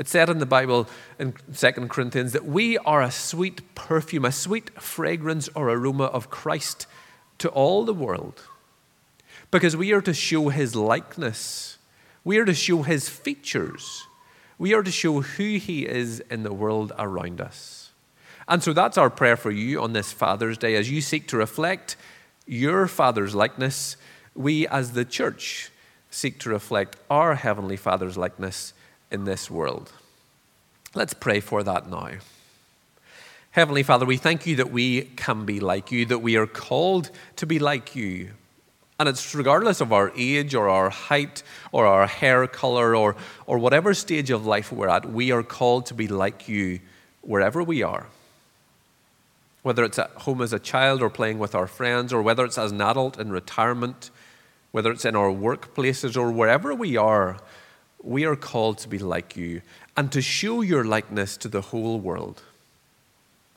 It's 0.00 0.10
said 0.10 0.28
in 0.28 0.38
the 0.38 0.46
Bible 0.46 0.88
in 1.18 1.34
2 1.54 1.72
Corinthians 1.88 2.32
that 2.32 2.44
we 2.44 2.76
are 2.78 3.02
a 3.02 3.10
sweet 3.12 3.74
perfume, 3.76 4.24
a 4.24 4.32
sweet 4.32 4.82
fragrance 4.82 5.48
or 5.54 5.70
aroma 5.70 6.06
of 6.06 6.30
Christ 6.30 6.86
to 7.38 7.48
all 7.50 7.84
the 7.84 7.94
world 7.94 8.42
because 9.52 9.76
we 9.76 9.92
are 9.92 10.00
to 10.02 10.12
show 10.12 10.48
his 10.48 10.74
likeness 10.74 11.78
we 12.24 12.38
are 12.38 12.44
to 12.44 12.54
show 12.54 12.82
his 12.82 13.08
features. 13.08 14.06
We 14.58 14.74
are 14.74 14.82
to 14.82 14.90
show 14.90 15.22
who 15.22 15.56
he 15.56 15.86
is 15.86 16.20
in 16.30 16.42
the 16.42 16.52
world 16.52 16.92
around 16.98 17.40
us. 17.40 17.90
And 18.46 18.62
so 18.62 18.72
that's 18.72 18.98
our 18.98 19.10
prayer 19.10 19.36
for 19.36 19.50
you 19.50 19.80
on 19.80 19.92
this 19.92 20.12
Father's 20.12 20.58
Day 20.58 20.74
as 20.74 20.90
you 20.90 21.00
seek 21.00 21.28
to 21.28 21.36
reflect 21.36 21.96
your 22.46 22.86
Father's 22.86 23.34
likeness. 23.34 23.96
We, 24.34 24.66
as 24.66 24.92
the 24.92 25.04
church, 25.04 25.70
seek 26.10 26.38
to 26.40 26.50
reflect 26.50 26.96
our 27.08 27.36
Heavenly 27.36 27.76
Father's 27.76 28.18
likeness 28.18 28.74
in 29.10 29.24
this 29.24 29.50
world. 29.50 29.92
Let's 30.94 31.14
pray 31.14 31.40
for 31.40 31.62
that 31.62 31.88
now. 31.88 32.10
Heavenly 33.52 33.82
Father, 33.82 34.06
we 34.06 34.16
thank 34.16 34.46
you 34.46 34.56
that 34.56 34.70
we 34.70 35.02
can 35.02 35.44
be 35.44 35.58
like 35.58 35.90
you, 35.90 36.06
that 36.06 36.18
we 36.20 36.36
are 36.36 36.46
called 36.46 37.10
to 37.36 37.46
be 37.46 37.58
like 37.58 37.96
you. 37.96 38.30
And 39.00 39.08
it's 39.08 39.34
regardless 39.34 39.80
of 39.80 39.92
our 39.92 40.12
age 40.16 40.54
or 40.54 40.68
our 40.68 40.90
height 40.90 41.42
or 41.72 41.86
our 41.86 42.06
hair 42.06 42.46
color 42.46 42.94
or, 42.94 43.16
or 43.46 43.58
whatever 43.58 43.94
stage 43.94 44.30
of 44.30 44.46
life 44.46 44.70
we're 44.70 44.88
at, 44.88 45.10
we 45.10 45.32
are 45.32 45.42
called 45.42 45.86
to 45.86 45.94
be 45.94 46.06
like 46.06 46.48
you 46.48 46.80
wherever 47.22 47.62
we 47.62 47.82
are. 47.82 48.06
Whether 49.62 49.84
it's 49.84 49.98
at 49.98 50.10
home 50.10 50.42
as 50.42 50.52
a 50.52 50.58
child 50.58 51.02
or 51.02 51.10
playing 51.10 51.38
with 51.38 51.54
our 51.54 51.66
friends, 51.66 52.12
or 52.12 52.22
whether 52.22 52.44
it's 52.44 52.58
as 52.58 52.72
an 52.72 52.80
adult 52.80 53.18
in 53.18 53.30
retirement, 53.30 54.10
whether 54.70 54.92
it's 54.92 55.04
in 55.04 55.16
our 55.16 55.30
workplaces 55.30 56.16
or 56.16 56.30
wherever 56.30 56.74
we 56.74 56.96
are, 56.96 57.38
we 58.02 58.24
are 58.24 58.36
called 58.36 58.78
to 58.78 58.88
be 58.88 58.98
like 58.98 59.36
you 59.36 59.62
and 59.96 60.10
to 60.12 60.22
show 60.22 60.62
your 60.62 60.84
likeness 60.84 61.36
to 61.38 61.48
the 61.48 61.60
whole 61.60 61.98
world. 61.98 62.42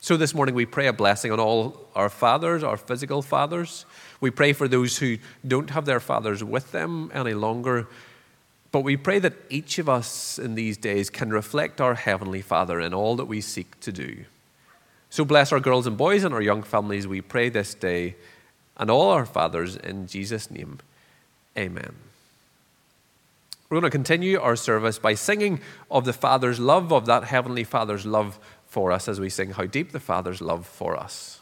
So 0.00 0.18
this 0.18 0.34
morning 0.34 0.54
we 0.54 0.66
pray 0.66 0.86
a 0.86 0.92
blessing 0.92 1.32
on 1.32 1.40
all 1.40 1.88
our 1.94 2.10
fathers, 2.10 2.62
our 2.62 2.76
physical 2.76 3.22
fathers. 3.22 3.86
We 4.20 4.30
pray 4.30 4.52
for 4.52 4.68
those 4.68 4.98
who 4.98 5.16
don't 5.46 5.70
have 5.70 5.86
their 5.86 6.00
fathers 6.00 6.44
with 6.44 6.72
them 6.72 7.10
any 7.14 7.32
longer. 7.32 7.86
But 8.70 8.80
we 8.80 8.96
pray 8.96 9.18
that 9.20 9.34
each 9.48 9.78
of 9.78 9.88
us 9.88 10.38
in 10.38 10.56
these 10.56 10.76
days 10.76 11.08
can 11.08 11.30
reflect 11.30 11.80
our 11.80 11.94
Heavenly 11.94 12.42
Father 12.42 12.80
in 12.80 12.92
all 12.92 13.16
that 13.16 13.26
we 13.26 13.40
seek 13.40 13.80
to 13.80 13.92
do. 13.92 14.24
So 15.08 15.24
bless 15.24 15.52
our 15.52 15.60
girls 15.60 15.86
and 15.86 15.96
boys 15.96 16.24
and 16.24 16.34
our 16.34 16.42
young 16.42 16.64
families, 16.64 17.06
we 17.06 17.20
pray 17.20 17.48
this 17.48 17.72
day, 17.72 18.16
and 18.76 18.90
all 18.90 19.10
our 19.10 19.24
fathers 19.24 19.76
in 19.76 20.08
Jesus' 20.08 20.50
name. 20.50 20.80
Amen. 21.56 21.94
We're 23.74 23.80
going 23.80 23.90
to 23.90 23.98
continue 23.98 24.38
our 24.38 24.54
service 24.54 25.00
by 25.00 25.14
singing 25.14 25.58
of 25.90 26.04
the 26.04 26.12
Father's 26.12 26.60
love, 26.60 26.92
of 26.92 27.06
that 27.06 27.24
Heavenly 27.24 27.64
Father's 27.64 28.06
love 28.06 28.38
for 28.68 28.92
us 28.92 29.08
as 29.08 29.18
we 29.18 29.28
sing 29.28 29.50
How 29.50 29.66
Deep 29.66 29.90
the 29.90 29.98
Father's 29.98 30.40
Love 30.40 30.64
for 30.64 30.96
Us. 30.96 31.40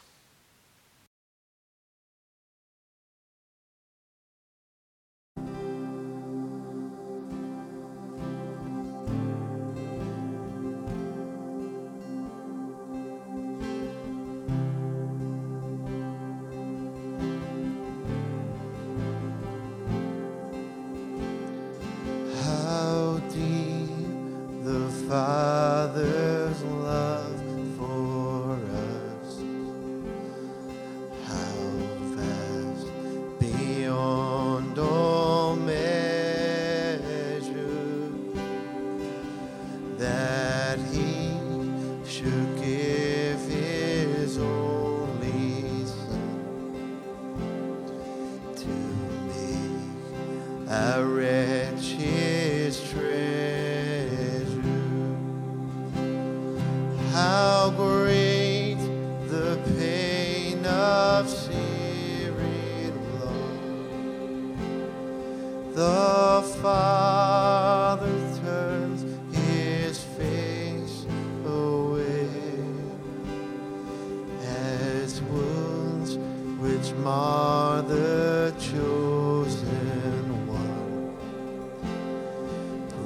much 76.83 76.93
more 76.95 77.81
the 77.83 78.53
chosen 78.59 80.47
one. 80.47 81.15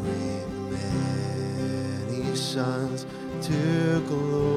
Bring 0.02 0.72
many 0.72 2.36
sons 2.36 3.06
to 3.44 4.02
glory. 4.08 4.57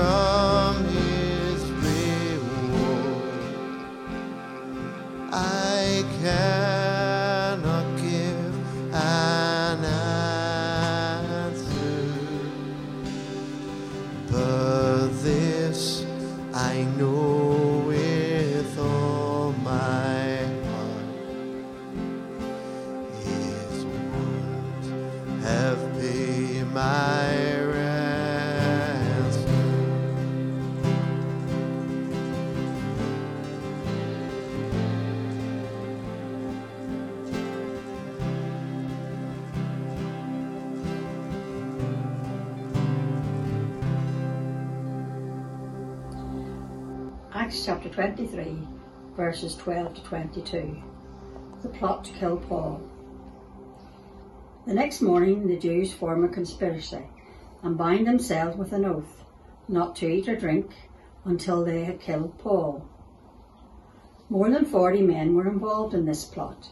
now. 0.00 0.39
23, 47.92 48.56
verses 49.16 49.56
12 49.56 49.94
to 49.94 50.02
22. 50.04 50.82
The 51.62 51.68
plot 51.68 52.04
to 52.04 52.12
kill 52.12 52.36
Paul. 52.36 52.80
The 54.66 54.74
next 54.74 55.00
morning, 55.00 55.48
the 55.48 55.58
Jews 55.58 55.92
form 55.92 56.24
a 56.24 56.28
conspiracy 56.28 57.02
and 57.62 57.76
bind 57.76 58.06
themselves 58.06 58.56
with 58.56 58.72
an 58.72 58.84
oath 58.84 59.24
not 59.66 59.96
to 59.96 60.08
eat 60.08 60.28
or 60.28 60.36
drink 60.36 60.70
until 61.24 61.64
they 61.64 61.84
had 61.84 62.00
killed 62.00 62.38
Paul. 62.38 62.88
More 64.28 64.48
than 64.48 64.64
40 64.64 65.02
men 65.02 65.34
were 65.34 65.48
involved 65.48 65.92
in 65.92 66.06
this 66.06 66.24
plot. 66.24 66.70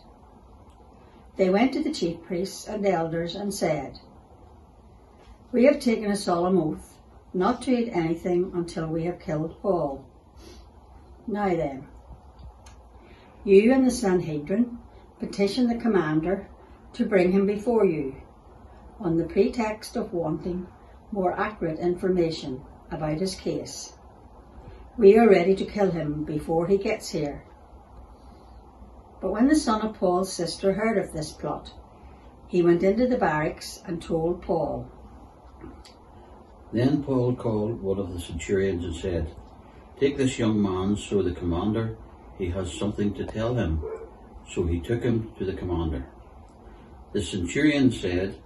They 1.36 1.50
went 1.50 1.72
to 1.72 1.82
the 1.82 1.92
chief 1.92 2.22
priests 2.22 2.68
and 2.68 2.86
elders 2.86 3.34
and 3.34 3.52
said, 3.52 3.98
We 5.50 5.64
have 5.64 5.80
taken 5.80 6.12
a 6.12 6.16
solemn 6.16 6.58
oath 6.58 6.96
not 7.34 7.62
to 7.62 7.76
eat 7.76 7.90
anything 7.92 8.52
until 8.54 8.86
we 8.86 9.04
have 9.04 9.18
killed 9.18 9.60
Paul. 9.60 10.04
Now 11.30 11.54
then, 11.54 11.86
you 13.44 13.70
and 13.70 13.86
the 13.86 13.90
Sanhedrin 13.90 14.78
petition 15.20 15.68
the 15.68 15.74
commander 15.74 16.48
to 16.94 17.04
bring 17.04 17.32
him 17.32 17.44
before 17.44 17.84
you 17.84 18.16
on 18.98 19.18
the 19.18 19.26
pretext 19.26 19.94
of 19.94 20.14
wanting 20.14 20.66
more 21.12 21.38
accurate 21.38 21.80
information 21.80 22.62
about 22.90 23.20
his 23.20 23.34
case. 23.34 23.92
We 24.96 25.18
are 25.18 25.28
ready 25.28 25.54
to 25.56 25.66
kill 25.66 25.90
him 25.90 26.24
before 26.24 26.66
he 26.66 26.78
gets 26.78 27.10
here. 27.10 27.44
But 29.20 29.30
when 29.30 29.48
the 29.48 29.54
son 29.56 29.82
of 29.82 29.96
Paul's 29.96 30.32
sister 30.32 30.72
heard 30.72 30.96
of 30.96 31.12
this 31.12 31.30
plot, 31.30 31.74
he 32.46 32.62
went 32.62 32.82
into 32.82 33.06
the 33.06 33.18
barracks 33.18 33.82
and 33.84 34.00
told 34.00 34.40
Paul. 34.40 34.90
Then 36.72 37.02
Paul 37.02 37.34
called 37.34 37.82
one 37.82 37.98
of 37.98 38.14
the 38.14 38.20
centurions 38.20 38.82
and 38.82 38.96
said, 38.96 39.34
Take 40.00 40.16
this 40.16 40.38
young 40.38 40.62
man 40.62 40.96
so 40.96 41.22
the 41.22 41.32
commander 41.32 41.96
he 42.38 42.48
has 42.50 42.72
something 42.72 43.12
to 43.14 43.26
tell 43.26 43.56
him. 43.56 43.82
So 44.48 44.64
he 44.64 44.80
took 44.80 45.02
him 45.02 45.32
to 45.38 45.44
the 45.44 45.54
commander. 45.54 46.06
The 47.12 47.22
centurion 47.22 47.90
said, 47.90 48.40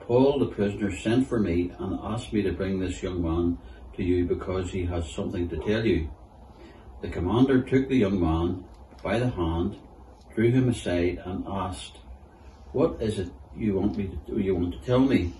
Paul 0.00 0.38
the 0.38 0.46
prisoner 0.46 0.96
sent 0.96 1.28
for 1.28 1.38
me 1.38 1.72
and 1.78 1.98
asked 2.02 2.32
me 2.32 2.40
to 2.42 2.52
bring 2.52 2.78
this 2.78 3.02
young 3.02 3.22
man 3.22 3.58
to 3.96 4.02
you 4.02 4.24
because 4.24 4.70
he 4.70 4.86
has 4.86 5.10
something 5.10 5.48
to 5.50 5.58
tell 5.58 5.84
you. 5.84 6.10
The 7.02 7.08
commander 7.08 7.60
took 7.62 7.88
the 7.88 7.98
young 7.98 8.18
man 8.18 8.64
by 9.02 9.18
the 9.18 9.28
hand, 9.28 9.76
drew 10.34 10.50
him 10.50 10.70
aside, 10.70 11.20
and 11.26 11.44
asked, 11.46 11.98
What 12.72 13.02
is 13.02 13.18
it 13.18 13.30
you 13.54 13.74
want 13.74 13.98
me 13.98 14.10
to, 14.26 14.38
you 14.38 14.54
want 14.54 14.72
to 14.72 14.86
tell 14.86 15.00
me? 15.00 15.34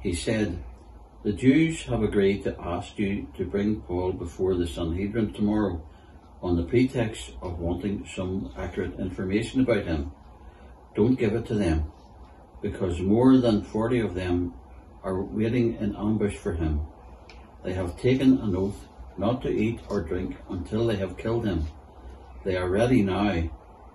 He 0.00 0.14
said, 0.14 0.62
The 1.24 1.32
Jews 1.32 1.84
have 1.84 2.02
agreed 2.02 2.44
to 2.44 2.60
ask 2.60 2.98
you 2.98 3.28
to 3.38 3.46
bring 3.46 3.80
Paul 3.80 4.12
before 4.12 4.56
the 4.56 4.66
Sanhedrin 4.66 5.32
tomorrow 5.32 5.82
on 6.42 6.54
the 6.54 6.64
pretext 6.64 7.32
of 7.40 7.60
wanting 7.60 8.06
some 8.14 8.52
accurate 8.58 9.00
information 9.00 9.62
about 9.62 9.86
him. 9.86 10.12
Don't 10.94 11.18
give 11.18 11.32
it 11.32 11.46
to 11.46 11.54
them, 11.54 11.90
because 12.60 13.00
more 13.00 13.38
than 13.38 13.62
forty 13.62 14.00
of 14.00 14.14
them 14.14 14.52
are 15.02 15.22
waiting 15.22 15.76
in 15.76 15.96
ambush 15.96 16.36
for 16.36 16.52
him. 16.52 16.82
They 17.64 17.72
have 17.72 17.98
taken 17.98 18.36
an 18.40 18.54
oath 18.54 18.86
not 19.16 19.40
to 19.44 19.48
eat 19.48 19.80
or 19.88 20.02
drink 20.02 20.36
until 20.50 20.86
they 20.86 20.96
have 20.96 21.16
killed 21.16 21.46
him. 21.46 21.64
They 22.44 22.58
are 22.58 22.68
ready 22.68 23.02
now, 23.02 23.48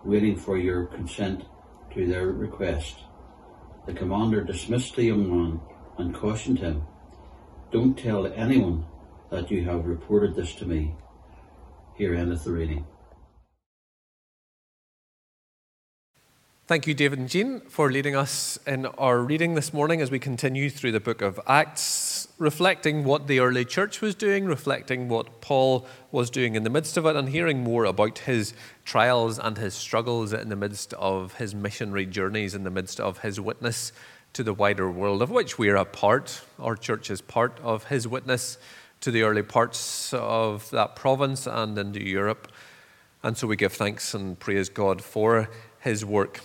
waiting 0.03 0.35
for 0.35 0.57
your 0.57 0.87
consent 0.87 1.43
to 1.93 2.07
their 2.07 2.25
request. 2.25 2.95
The 3.85 3.93
commander 3.93 4.43
dismissed 4.43 4.95
the 4.95 5.03
young 5.03 5.29
man 5.29 5.59
and 5.99 6.15
cautioned 6.15 6.57
him, 6.57 6.81
Don't 7.71 7.95
tell 7.95 8.25
anyone 8.25 8.86
that 9.29 9.51
you 9.51 9.63
have 9.65 9.86
reported 9.86 10.36
this 10.36 10.55
to 10.55 10.65
me. 10.65 10.95
Here 11.95 12.15
endeth 12.15 12.43
the 12.43 12.51
reading. 12.51 12.88
Thank 16.65 16.88
you, 16.88 16.95
David 16.95 17.19
and 17.19 17.29
Jean, 17.29 17.62
for 17.62 17.91
leading 17.91 18.15
us 18.15 18.58
in 18.65 18.88
our 18.88 19.19
reading 19.19 19.53
this 19.53 19.71
morning 19.71 20.01
as 20.01 20.10
we 20.10 20.17
continue 20.17 20.69
through 20.69 20.91
the 20.91 20.99
book 20.99 21.21
of 21.21 21.39
Acts, 21.47 22.27
reflecting 22.39 23.03
what 23.03 23.27
the 23.27 23.39
early 23.39 23.65
church 23.65 24.01
was 24.01 24.15
doing, 24.15 24.45
reflecting 24.45 25.08
what 25.08 25.41
Paul 25.41 25.86
was 26.12 26.29
doing 26.29 26.55
in 26.55 26.63
the 26.63 26.69
midst 26.71 26.97
of 26.97 27.05
it, 27.05 27.15
and 27.15 27.29
hearing 27.29 27.63
more 27.63 27.86
about 27.86 28.19
his 28.19 28.53
trials 28.84 29.38
and 29.38 29.58
his 29.58 29.75
struggles 29.75 30.34
in 30.34 30.49
the 30.49 30.55
midst 30.55 30.93
of 30.93 31.36
his 31.36 31.53
missionary 31.53 32.05
journeys, 32.08 32.55
in 32.55 32.63
the 32.63 32.71
midst 32.71 32.99
of 32.99 33.19
his 33.19 33.39
witness 33.39 33.91
to 34.33 34.43
the 34.43 34.53
wider 34.53 34.89
world, 34.89 35.21
of 35.21 35.29
which 35.29 35.57
we 35.57 35.69
are 35.69 35.75
a 35.75 35.85
part. 35.85 36.41
Our 36.59 36.75
church 36.75 37.09
is 37.09 37.21
part 37.21 37.59
of 37.63 37.85
his 37.85 38.07
witness 38.07 38.57
to 39.01 39.11
the 39.11 39.23
early 39.23 39.43
parts 39.43 40.13
of 40.13 40.69
that 40.71 40.95
province 40.95 41.47
and 41.47 41.77
into 41.77 42.03
Europe. 42.03 42.51
And 43.23 43.37
so 43.37 43.47
we 43.47 43.55
give 43.55 43.73
thanks 43.73 44.13
and 44.13 44.39
praise 44.39 44.69
God 44.69 45.01
for 45.01 45.49
his 45.79 46.05
work. 46.05 46.41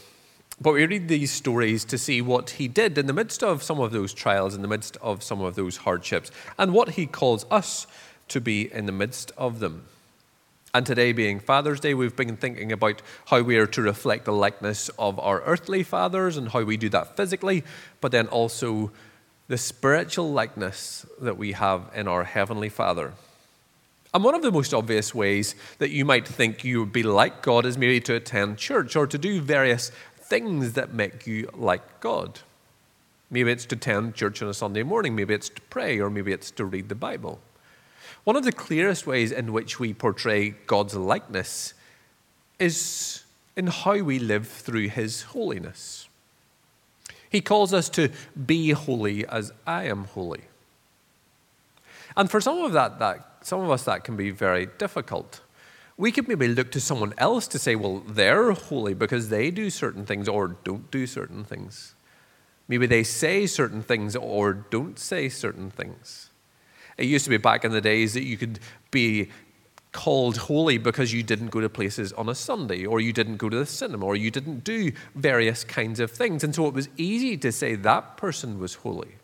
But 0.61 0.75
we 0.75 0.87
read 0.87 1.09
these 1.09 1.33
stories 1.33 1.85
to 1.87 1.99
see 1.99 2.20
what 2.20 2.51
he 2.51 2.68
did 2.68 2.97
in 2.97 3.07
the 3.07 3.12
midst 3.12 3.42
of 3.42 3.62
some 3.62 3.81
of 3.81 3.90
those 3.90 4.14
trials, 4.14 4.55
in 4.55 4.62
the 4.62 4.68
midst 4.68 4.97
of 5.03 5.23
some 5.23 5.40
of 5.40 5.57
those 5.57 5.79
hardships, 5.79 6.31
and 6.59 6.73
what 6.73 6.90
he 6.90 7.07
calls 7.07 7.44
us 7.51 7.87
to 8.29 8.40
be 8.40 8.73
in 8.73 8.87
the 8.87 8.92
midst 8.92 9.33
of 9.37 9.59
them. 9.59 9.87
And 10.75 10.85
today, 10.85 11.13
being 11.13 11.39
Father's 11.39 11.79
Day, 11.79 11.95
we've 11.95 12.17
been 12.17 12.37
thinking 12.37 12.73
about 12.73 13.01
how 13.27 13.43
we 13.43 13.59
are 13.59 13.67
to 13.69 13.81
reflect 13.81 14.25
the 14.25 14.33
likeness 14.33 14.89
of 14.99 15.21
our 15.21 15.41
earthly 15.43 15.85
fathers 15.85 16.37
and 16.37 16.49
how 16.49 16.65
we 16.65 16.77
do 16.77 16.89
that 16.89 17.17
physically, 17.17 17.63
but 18.01 18.11
then 18.11 18.27
also 18.27 18.91
the 19.47 19.57
spiritual 19.57 20.33
likeness 20.33 21.07
that 21.21 21.39
we 21.39 21.53
have 21.53 21.93
in 21.95 22.09
our 22.09 22.25
Heavenly 22.25 22.69
Father. 22.69 23.13
And 24.13 24.25
one 24.25 24.35
of 24.35 24.43
the 24.43 24.51
most 24.51 24.75
obvious 24.75 25.15
ways 25.15 25.55
that 25.79 25.91
you 25.91 26.05
might 26.05 26.27
think 26.27 26.65
you 26.65 26.81
would 26.81 26.93
be 26.93 27.05
like 27.05 27.41
God 27.41 27.67
is 27.67 27.79
maybe 27.79 28.01
to 28.01 28.17
attend 28.17 28.59
church 28.59 28.97
or 28.97 29.07
to 29.07 29.17
do 29.17 29.41
various 29.41 29.93
things 30.17 30.73
that 30.73 30.93
make 30.93 31.25
you 31.25 31.51
like 31.55 32.01
God. 32.01 32.41
Maybe 33.31 33.53
it's 33.53 33.67
to 33.67 33.77
attend 33.77 34.17
church 34.17 34.43
on 34.43 34.49
a 34.49 34.55
Sunday 34.55 34.83
morning, 34.83 35.15
maybe 35.15 35.35
it's 35.35 35.51
to 35.51 35.61
pray, 35.71 36.01
or 36.01 36.11
maybe 36.11 36.33
it's 36.33 36.51
to 36.51 36.65
read 36.65 36.89
the 36.89 36.97
Bible. 36.97 37.39
One 38.25 38.37
of 38.37 38.45
the 38.45 38.53
clearest 38.53 39.07
ways 39.07 39.31
in 39.31 39.53
which 39.53 39.79
we 39.79 39.93
portray 39.93 40.51
God's 40.67 40.95
likeness 40.95 41.75
is 42.59 43.23
in 43.55 43.67
how 43.67 43.99
we 43.99 44.19
live 44.19 44.49
through 44.49 44.89
His 44.89 45.23
holiness. 45.23 46.09
He 47.29 47.41
calls 47.41 47.75
us 47.75 47.89
to 47.91 48.11
be 48.47 48.71
holy 48.71 49.27
as 49.27 49.53
I 49.67 49.85
am 49.85 50.05
holy. 50.05 50.43
And 52.17 52.31
for 52.31 52.41
some 52.41 52.59
of 52.59 52.73
that, 52.73 52.99
that 52.99 53.39
some 53.43 53.61
of 53.61 53.71
us 53.71 53.85
that 53.85 54.05
can 54.05 54.17
be 54.17 54.31
very 54.31 54.67
difficult. 54.79 55.41
We 55.97 56.11
could 56.11 56.27
maybe 56.27 56.49
look 56.49 56.71
to 56.73 56.81
someone 56.81 57.13
else 57.19 57.47
to 57.49 57.59
say, 57.59 57.77
well, 57.77 58.03
they're 58.07 58.53
holy 58.53 58.95
because 58.95 59.29
they 59.29 59.51
do 59.51 59.69
certain 59.69 60.07
things 60.07 60.29
or 60.29 60.57
don't 60.65 60.91
do 60.91 61.07
certain 61.07 61.45
things. 61.45 61.95
Maybe 62.69 62.87
they 62.87 63.03
say 63.03 63.47
certain 63.47 63.83
things 63.83 64.17
or 64.17 64.55
don't 64.55 64.99
say 64.99 65.29
certain 65.29 65.71
things. 65.71 66.31
It 66.97 67.07
used 67.07 67.25
to 67.25 67.31
be 67.31 67.37
back 67.37 67.65
in 67.65 67.73
the 67.73 67.81
days 67.81 68.15
that 68.15 68.25
you 68.25 68.37
could 68.37 68.61
be 68.91 69.31
called 69.93 70.37
holy 70.37 70.77
because 70.77 71.13
you 71.13 71.23
didn't 71.23 71.49
go 71.49 71.61
to 71.61 71.69
places 71.69 72.13
on 72.15 72.29
a 72.29 72.35
Sunday, 72.35 72.85
or 72.85 73.01
you 73.01 73.13
didn't 73.13 73.37
go 73.37 73.49
to 73.49 73.57
the 73.57 73.67
cinema, 73.67 74.05
or 74.05 74.17
you 74.17 74.31
didn't 74.31 74.65
do 74.65 74.93
various 75.15 75.65
kinds 75.65 76.01
of 76.01 76.11
things. 76.11 76.45
And 76.45 76.55
so 76.55 76.67
it 76.67 76.75
was 76.75 76.89
easy 76.97 77.37
to 77.39 77.53
say 77.53 77.77
that 77.77 78.17
person 78.17 78.59
was 78.59 78.75
holy. 78.75 79.17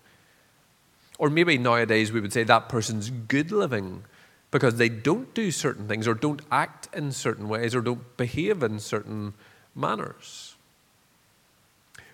Or 1.19 1.29
maybe 1.29 1.59
nowadays 1.59 2.13
we 2.13 2.21
would 2.21 2.33
say 2.33 2.45
that 2.45 2.69
person's 2.69 3.11
good 3.11 3.53
living 3.53 4.05
because 4.51 4.77
they 4.77 4.89
don't 4.89 5.33
do 5.35 5.51
certain 5.51 5.87
things, 5.87 6.09
or 6.09 6.15
don't 6.15 6.43
act 6.51 6.89
in 6.95 7.13
certain 7.13 7.49
ways, 7.49 7.75
or 7.75 7.81
don't 7.81 8.17
behave 8.17 8.63
in 8.63 8.81
certain 8.81 9.35
manners. 9.75 10.55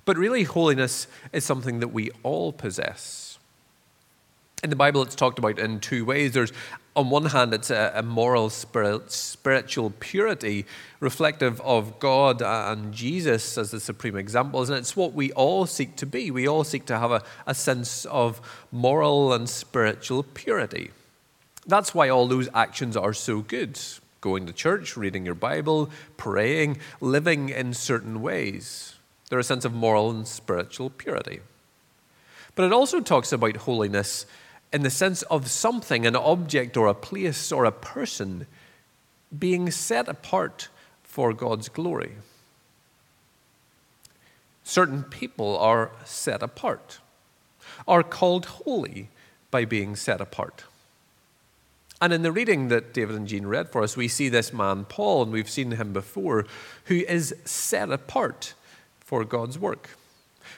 But 0.05 0.17
really, 0.17 0.45
holiness 0.45 1.07
is 1.33 1.45
something 1.45 1.81
that 1.81 1.89
we 1.89 2.11
all 2.23 2.53
possess. 2.53 3.26
In 4.65 4.71
the 4.71 4.77
Bible, 4.77 5.03
it's 5.03 5.15
talked 5.15 5.39
about 5.39 5.59
in 5.59 5.81
two 5.81 6.07
ways. 6.07 6.33
There's, 6.33 6.53
on 6.97 7.11
one 7.11 7.27
hand, 7.27 7.53
it's 7.53 7.71
a, 7.71 7.93
a 7.95 8.03
moral, 8.03 8.49
spirit, 8.49 9.13
spiritual 9.13 9.91
purity 10.01 10.65
reflective 10.99 11.61
of 11.61 11.99
God 11.99 12.41
and 12.41 12.93
Jesus 12.93 13.59
as 13.59 13.71
the 13.71 13.81
supreme 13.81 14.17
examples, 14.17 14.71
and 14.71 14.79
it's 14.79 14.97
what 14.97 15.13
we 15.13 15.31
all 15.33 15.67
seek 15.67 15.95
to 15.97 16.07
be. 16.07 16.31
We 16.31 16.49
all 16.49 16.65
seek 16.65 16.87
to 16.87 16.99
have 16.99 17.13
a, 17.13 17.23
a 17.47 17.55
sense 17.55 18.07
of 18.07 18.41
moral 18.73 19.35
and 19.35 19.47
spiritual 19.47 20.23
purity. 20.23 20.91
That's 21.67 21.95
why 21.95 22.09
all 22.09 22.27
those 22.27 22.49
actions 22.55 22.97
are 22.97 23.13
so 23.13 23.41
good 23.41 23.79
going 24.23 24.47
to 24.47 24.53
church, 24.53 24.97
reading 24.97 25.27
your 25.27 25.35
Bible, 25.35 25.91
praying, 26.17 26.79
living 27.01 27.51
in 27.51 27.75
certain 27.75 28.23
ways. 28.23 28.95
They're 29.29 29.39
a 29.39 29.45
sense 29.45 29.67
of 29.67 29.75
moral 29.75 30.11
and 30.11 30.27
spiritual 30.27 30.91
purity. 30.91 31.41
But 32.55 32.65
it 32.65 32.73
also 32.73 33.01
talks 33.01 33.33
about 33.33 33.59
holiness 33.59 34.25
in 34.73 34.83
the 34.83 34.91
sense 34.91 35.23
of 35.23 35.49
something, 35.49 36.07
an 36.07 36.17
object 36.17 36.77
or 36.77 36.87
a 36.87 36.95
place 36.95 37.53
or 37.53 37.65
a 37.65 37.73
person 37.73 38.47
being 39.37 39.71
set 39.71 40.09
apart 40.09 40.69
for 41.03 41.33
God's 41.33 41.69
glory. 41.69 42.13
Certain 44.65 45.05
people 45.05 45.57
are 45.59 45.93
set 46.05 46.43
apart, 46.43 46.99
are 47.87 48.03
called 48.03 48.47
holy 48.47 49.09
by 49.51 49.65
being 49.65 49.95
set 49.97 50.21
apart. 50.21 50.65
And 52.01 52.13
in 52.13 52.23
the 52.23 52.33
reading 52.33 52.69
that 52.69 52.93
David 52.93 53.17
and 53.17 53.27
Jean 53.27 53.47
read 53.47 53.71
for 53.71 53.83
us, 53.83 53.97
we 53.97 54.09
see 54.09 54.29
this 54.29 54.53
man, 54.53 54.85
Paul, 54.85 55.23
and 55.23 55.33
we've 55.33 55.49
seen 55.49 55.71
him 55.71 55.93
before, 55.93 56.47
who 56.85 56.97
is 56.97 57.35
set 57.45 57.91
apart 57.91 58.55
for 59.01 59.25
God's 59.25 59.59
work. 59.59 59.96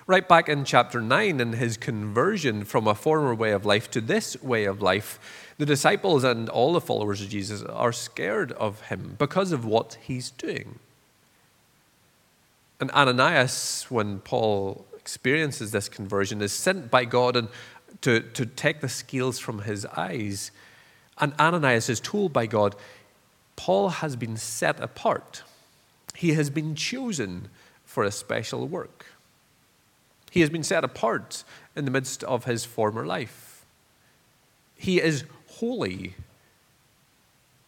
Right 0.09 0.27
back 0.27 0.49
in 0.49 0.65
chapter 0.65 1.03
9, 1.03 1.39
in 1.39 1.53
his 1.53 1.77
conversion 1.77 2.65
from 2.65 2.89
a 2.89 2.95
former 2.95 3.35
way 3.35 3.53
of 3.53 3.67
life 3.67 3.91
to 3.91 4.01
this 4.01 4.43
way 4.43 4.65
of 4.65 4.81
life, 4.81 5.21
the 5.59 5.67
disciples 5.67 6.25
and 6.25 6.49
all 6.49 6.73
the 6.73 6.81
followers 6.81 7.21
of 7.21 7.29
Jesus 7.29 7.63
are 7.63 7.93
scared 7.93 8.53
of 8.53 8.81
him 8.87 9.17
because 9.19 9.53
of 9.53 9.67
what 9.67 9.99
he's 10.01 10.31
doing. 10.31 10.79
And 12.81 12.91
Ananias, 12.93 13.85
when 13.91 14.21
Paul 14.21 14.87
experiences 14.97 15.73
this 15.73 15.91
conversion, 15.91 16.41
is 16.41 16.55
sent 16.55 16.91
by 16.91 17.05
God 17.05 17.37
and 17.37 17.49
to, 18.01 18.21
to 18.21 18.47
take 18.47 18.81
the 18.81 18.89
scales 18.89 19.39
from 19.39 19.63
his 19.63 19.85
eyes 19.85 20.51
and 21.19 21.35
Ananias 21.39 21.89
is 21.89 22.01
told 22.01 22.33
by 22.33 22.47
God, 22.47 22.75
Paul 23.57 23.89
has 23.91 24.17
been 24.17 24.37
set 24.37 24.81
apart. 24.81 25.43
He 26.15 26.33
has 26.33 26.49
been 26.49 26.75
chosen 26.75 27.49
for 27.85 28.05
a 28.05 28.11
special 28.11 28.67
work. 28.67 29.05
He 30.31 30.41
has 30.41 30.51
been 30.51 30.63
set 30.63 30.85
apart 30.85 31.45
in 31.75 31.85
the 31.85 31.91
midst 31.91 32.23
of 32.25 32.45
his 32.45 32.65
former 32.65 33.07
life. 33.07 33.65
He 34.77 35.01
is 35.01 35.25
holy 35.47 36.15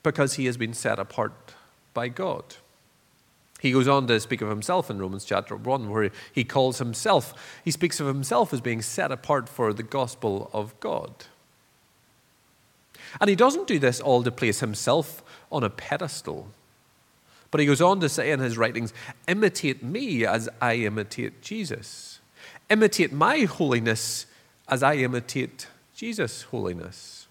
because 0.03 0.35
he 0.35 0.47
has 0.47 0.57
been 0.57 0.75
set 0.75 0.99
apart 0.99 1.55
by 1.95 2.09
God. 2.09 2.45
He 3.61 3.73
goes 3.73 3.89
on 3.89 4.07
to 4.07 4.19
speak 4.21 4.41
of 4.41 4.49
himself 4.49 4.91
in 4.91 4.99
Romans 4.99 5.25
chapter 5.25 5.55
1, 5.55 5.91
where 5.91 6.11
he 6.33 6.45
calls 6.45 6.79
himself, 6.79 7.61
he 7.63 7.71
speaks 7.71 8.01
of 8.01 8.07
himself 8.07 8.55
as 8.55 8.63
being 8.63 8.81
set 8.81 9.13
apart 9.13 9.49
for 9.49 9.75
the 9.75 9.83
gospel 9.83 10.51
of 10.55 10.79
God. 10.81 11.13
And 13.21 13.29
he 13.29 13.37
doesn't 13.37 13.67
do 13.67 13.79
this 13.79 14.01
all 14.01 14.23
to 14.23 14.31
place 14.31 14.61
himself 14.61 15.23
on 15.53 15.63
a 15.63 15.71
pedestal. 15.71 16.49
But 17.51 17.61
he 17.61 17.67
goes 17.67 17.81
on 17.83 18.01
to 18.01 18.09
say 18.09 18.31
in 18.31 18.41
his 18.41 18.57
writings, 18.57 18.95
imitate 19.29 19.83
me 19.83 20.25
as 20.25 20.49
I 20.61 20.77
imitate 20.77 21.43
Jesus. 21.43 22.10
Imitate 22.71 23.13
my 23.13 23.41
holiness 23.41 24.27
as 24.69 24.83
I 24.85 24.95
imitate 24.95 25.67
Jesus' 25.95 26.43
holiness. 26.43 27.27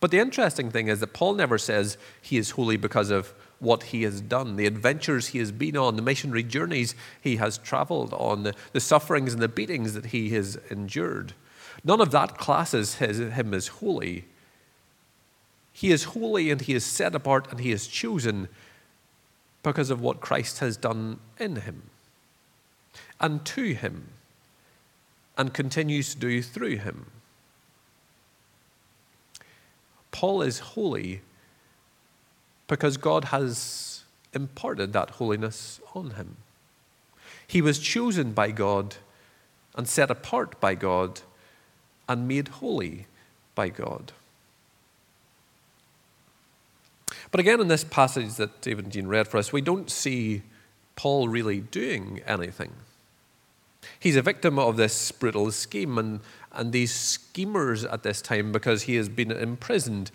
But 0.00 0.10
the 0.10 0.18
interesting 0.18 0.70
thing 0.70 0.88
is 0.88 0.98
that 1.00 1.12
Paul 1.12 1.34
never 1.34 1.58
says 1.58 1.98
he 2.20 2.38
is 2.38 2.50
holy 2.50 2.76
because 2.76 3.10
of 3.10 3.34
what 3.60 3.84
he 3.84 4.02
has 4.02 4.20
done, 4.20 4.56
the 4.56 4.66
adventures 4.66 5.28
he 5.28 5.38
has 5.38 5.52
been 5.52 5.76
on, 5.76 5.94
the 5.94 6.02
missionary 6.02 6.42
journeys 6.42 6.96
he 7.20 7.36
has 7.36 7.58
traveled 7.58 8.12
on, 8.14 8.42
the, 8.42 8.54
the 8.72 8.80
sufferings 8.80 9.32
and 9.32 9.40
the 9.40 9.46
beatings 9.46 9.94
that 9.94 10.06
he 10.06 10.30
has 10.30 10.58
endured. 10.70 11.34
None 11.84 12.00
of 12.00 12.10
that 12.10 12.38
classes 12.38 12.96
his, 12.96 13.18
him 13.18 13.54
as 13.54 13.68
holy. 13.68 14.24
He 15.72 15.92
is 15.92 16.04
holy 16.04 16.50
and 16.50 16.60
he 16.60 16.74
is 16.74 16.84
set 16.84 17.14
apart 17.14 17.46
and 17.52 17.60
he 17.60 17.70
is 17.70 17.86
chosen 17.86 18.48
because 19.62 19.90
of 19.90 20.00
what 20.00 20.20
Christ 20.20 20.58
has 20.58 20.76
done 20.76 21.20
in 21.38 21.56
him 21.56 21.91
and 23.22 23.44
to 23.46 23.74
him 23.74 24.08
and 25.38 25.54
continues 25.54 26.12
to 26.12 26.20
do 26.20 26.42
through 26.42 26.76
him. 26.76 27.06
Paul 30.10 30.42
is 30.42 30.58
holy 30.58 31.22
because 32.66 32.96
God 32.96 33.26
has 33.26 34.04
imparted 34.34 34.92
that 34.92 35.10
holiness 35.10 35.80
on 35.94 36.10
him. 36.12 36.36
He 37.46 37.62
was 37.62 37.78
chosen 37.78 38.32
by 38.32 38.50
God 38.50 38.96
and 39.74 39.88
set 39.88 40.10
apart 40.10 40.60
by 40.60 40.74
God 40.74 41.22
and 42.08 42.28
made 42.28 42.48
holy 42.48 43.06
by 43.54 43.68
God. 43.68 44.12
But 47.30 47.40
again, 47.40 47.60
in 47.60 47.68
this 47.68 47.84
passage 47.84 48.34
that 48.34 48.60
David 48.60 48.86
and 48.86 48.92
Jean 48.92 49.06
read 49.06 49.28
for 49.28 49.38
us, 49.38 49.52
we 49.52 49.62
don't 49.62 49.90
see 49.90 50.42
Paul 50.96 51.28
really 51.28 51.60
doing 51.60 52.20
anything. 52.26 52.72
He's 53.98 54.16
a 54.16 54.22
victim 54.22 54.58
of 54.58 54.76
this 54.76 55.12
brutal 55.12 55.50
scheme 55.50 55.98
and, 55.98 56.20
and 56.52 56.72
these 56.72 56.94
schemers 56.94 57.84
at 57.84 58.02
this 58.02 58.22
time 58.22 58.52
because 58.52 58.82
he 58.82 58.96
has 58.96 59.08
been 59.08 59.30
imprisoned. 59.30 60.10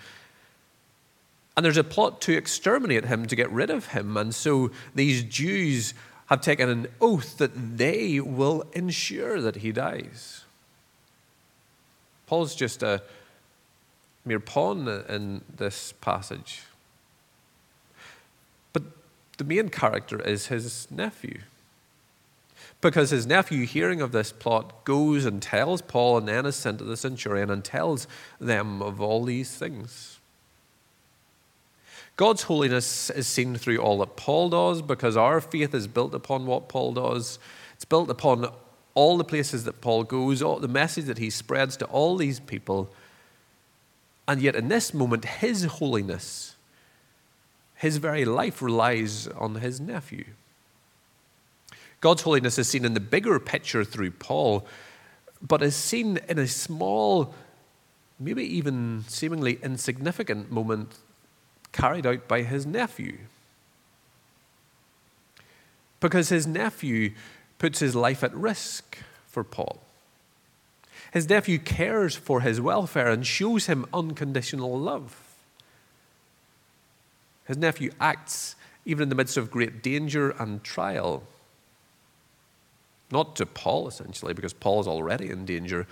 And 1.55 1.65
there's 1.65 1.77
a 1.77 1.83
plot 1.83 2.21
to 2.21 2.37
exterminate 2.37 3.05
him, 3.05 3.25
to 3.25 3.35
get 3.35 3.51
rid 3.51 3.69
of 3.69 3.87
him. 3.87 4.15
And 4.15 4.33
so 4.33 4.71
these 4.93 5.23
Jews 5.23 5.93
have 6.27 6.41
taken 6.41 6.69
an 6.69 6.87
oath 7.01 7.37
that 7.37 7.77
they 7.77 8.19
will 8.19 8.65
ensure 8.73 9.41
that 9.41 9.57
he 9.57 9.71
dies. 9.71 10.43
Paul's 12.27 12.53
just 12.53 12.83
a 12.83 13.01
mere 14.25 14.39
pawn 14.39 14.87
in 15.09 15.41
this 15.55 15.93
passage. 16.01 16.63
But 18.73 18.83
the 19.37 19.45
main 19.45 19.69
character 19.69 20.21
is 20.21 20.47
his 20.47 20.87
nephew. 20.91 21.39
Because 22.79 23.09
his 23.09 23.25
nephew, 23.25 23.65
hearing 23.65 24.01
of 24.01 24.11
this 24.11 24.31
plot, 24.31 24.85
goes 24.85 25.25
and 25.25 25.41
tells 25.41 25.81
Paul 25.81 26.19
and 26.19 26.27
then 26.27 26.45
is 26.45 26.55
sent 26.55 26.77
to 26.77 26.83
the 26.83 26.97
centurion 26.97 27.49
and 27.49 27.63
tells 27.63 28.07
them 28.39 28.81
of 28.81 29.01
all 29.01 29.23
these 29.23 29.55
things. 29.55 30.19
God's 32.17 32.43
holiness 32.43 33.09
is 33.11 33.27
seen 33.27 33.55
through 33.55 33.77
all 33.77 33.99
that 33.99 34.15
Paul 34.15 34.49
does 34.49 34.81
because 34.81 35.15
our 35.15 35.39
faith 35.39 35.73
is 35.73 35.87
built 35.87 36.15
upon 36.15 36.45
what 36.45 36.67
Paul 36.67 36.93
does. 36.93 37.37
It's 37.75 37.85
built 37.85 38.09
upon 38.09 38.51
all 38.95 39.17
the 39.17 39.23
places 39.23 39.63
that 39.65 39.81
Paul 39.81 40.03
goes, 40.03 40.41
all 40.41 40.59
the 40.59 40.67
message 40.67 41.05
that 41.05 41.19
he 41.19 41.29
spreads 41.29 41.77
to 41.77 41.85
all 41.85 42.17
these 42.17 42.39
people. 42.39 42.91
And 44.27 44.41
yet, 44.41 44.55
in 44.55 44.67
this 44.67 44.93
moment, 44.93 45.25
his 45.25 45.65
holiness, 45.65 46.55
his 47.75 47.97
very 47.97 48.25
life 48.25 48.61
relies 48.63 49.27
on 49.27 49.55
his 49.55 49.79
nephew. 49.79 50.25
God's 52.01 52.21
holiness 52.21 52.59
is 52.59 52.67
seen 52.67 52.85
in 52.85 52.93
the 52.93 52.99
bigger 52.99 53.39
picture 53.39 53.83
through 53.83 54.11
Paul, 54.11 54.67
but 55.41 55.61
is 55.61 55.75
seen 55.75 56.19
in 56.29 56.37
a 56.37 56.47
small, 56.47 57.33
maybe 58.19 58.43
even 58.43 59.03
seemingly 59.07 59.59
insignificant 59.63 60.51
moment 60.51 60.95
carried 61.71 62.05
out 62.05 62.27
by 62.27 62.41
his 62.43 62.65
nephew. 62.65 63.17
Because 65.99 66.29
his 66.29 66.45
nephew 66.45 67.13
puts 67.57 67.79
his 67.79 67.95
life 67.95 68.23
at 68.23 68.33
risk 68.35 68.99
for 69.25 69.43
Paul. 69.43 69.81
His 71.11 71.29
nephew 71.29 71.57
cares 71.57 72.15
for 72.15 72.41
his 72.41 72.61
welfare 72.61 73.07
and 73.07 73.25
shows 73.25 73.65
him 73.65 73.85
unconditional 73.93 74.77
love. 74.77 75.15
His 77.45 77.57
nephew 77.57 77.91
acts 77.99 78.55
even 78.85 79.03
in 79.03 79.09
the 79.09 79.15
midst 79.15 79.37
of 79.37 79.49
great 79.49 79.81
danger 79.81 80.31
and 80.31 80.63
trial. 80.63 81.23
Not 83.11 83.35
to 83.37 83.45
Paul, 83.45 83.87
essentially, 83.87 84.33
because 84.33 84.53
Paul 84.53 84.81
is 84.81 84.87
already 84.87 85.29
in 85.29 85.45
danger, 85.45 85.87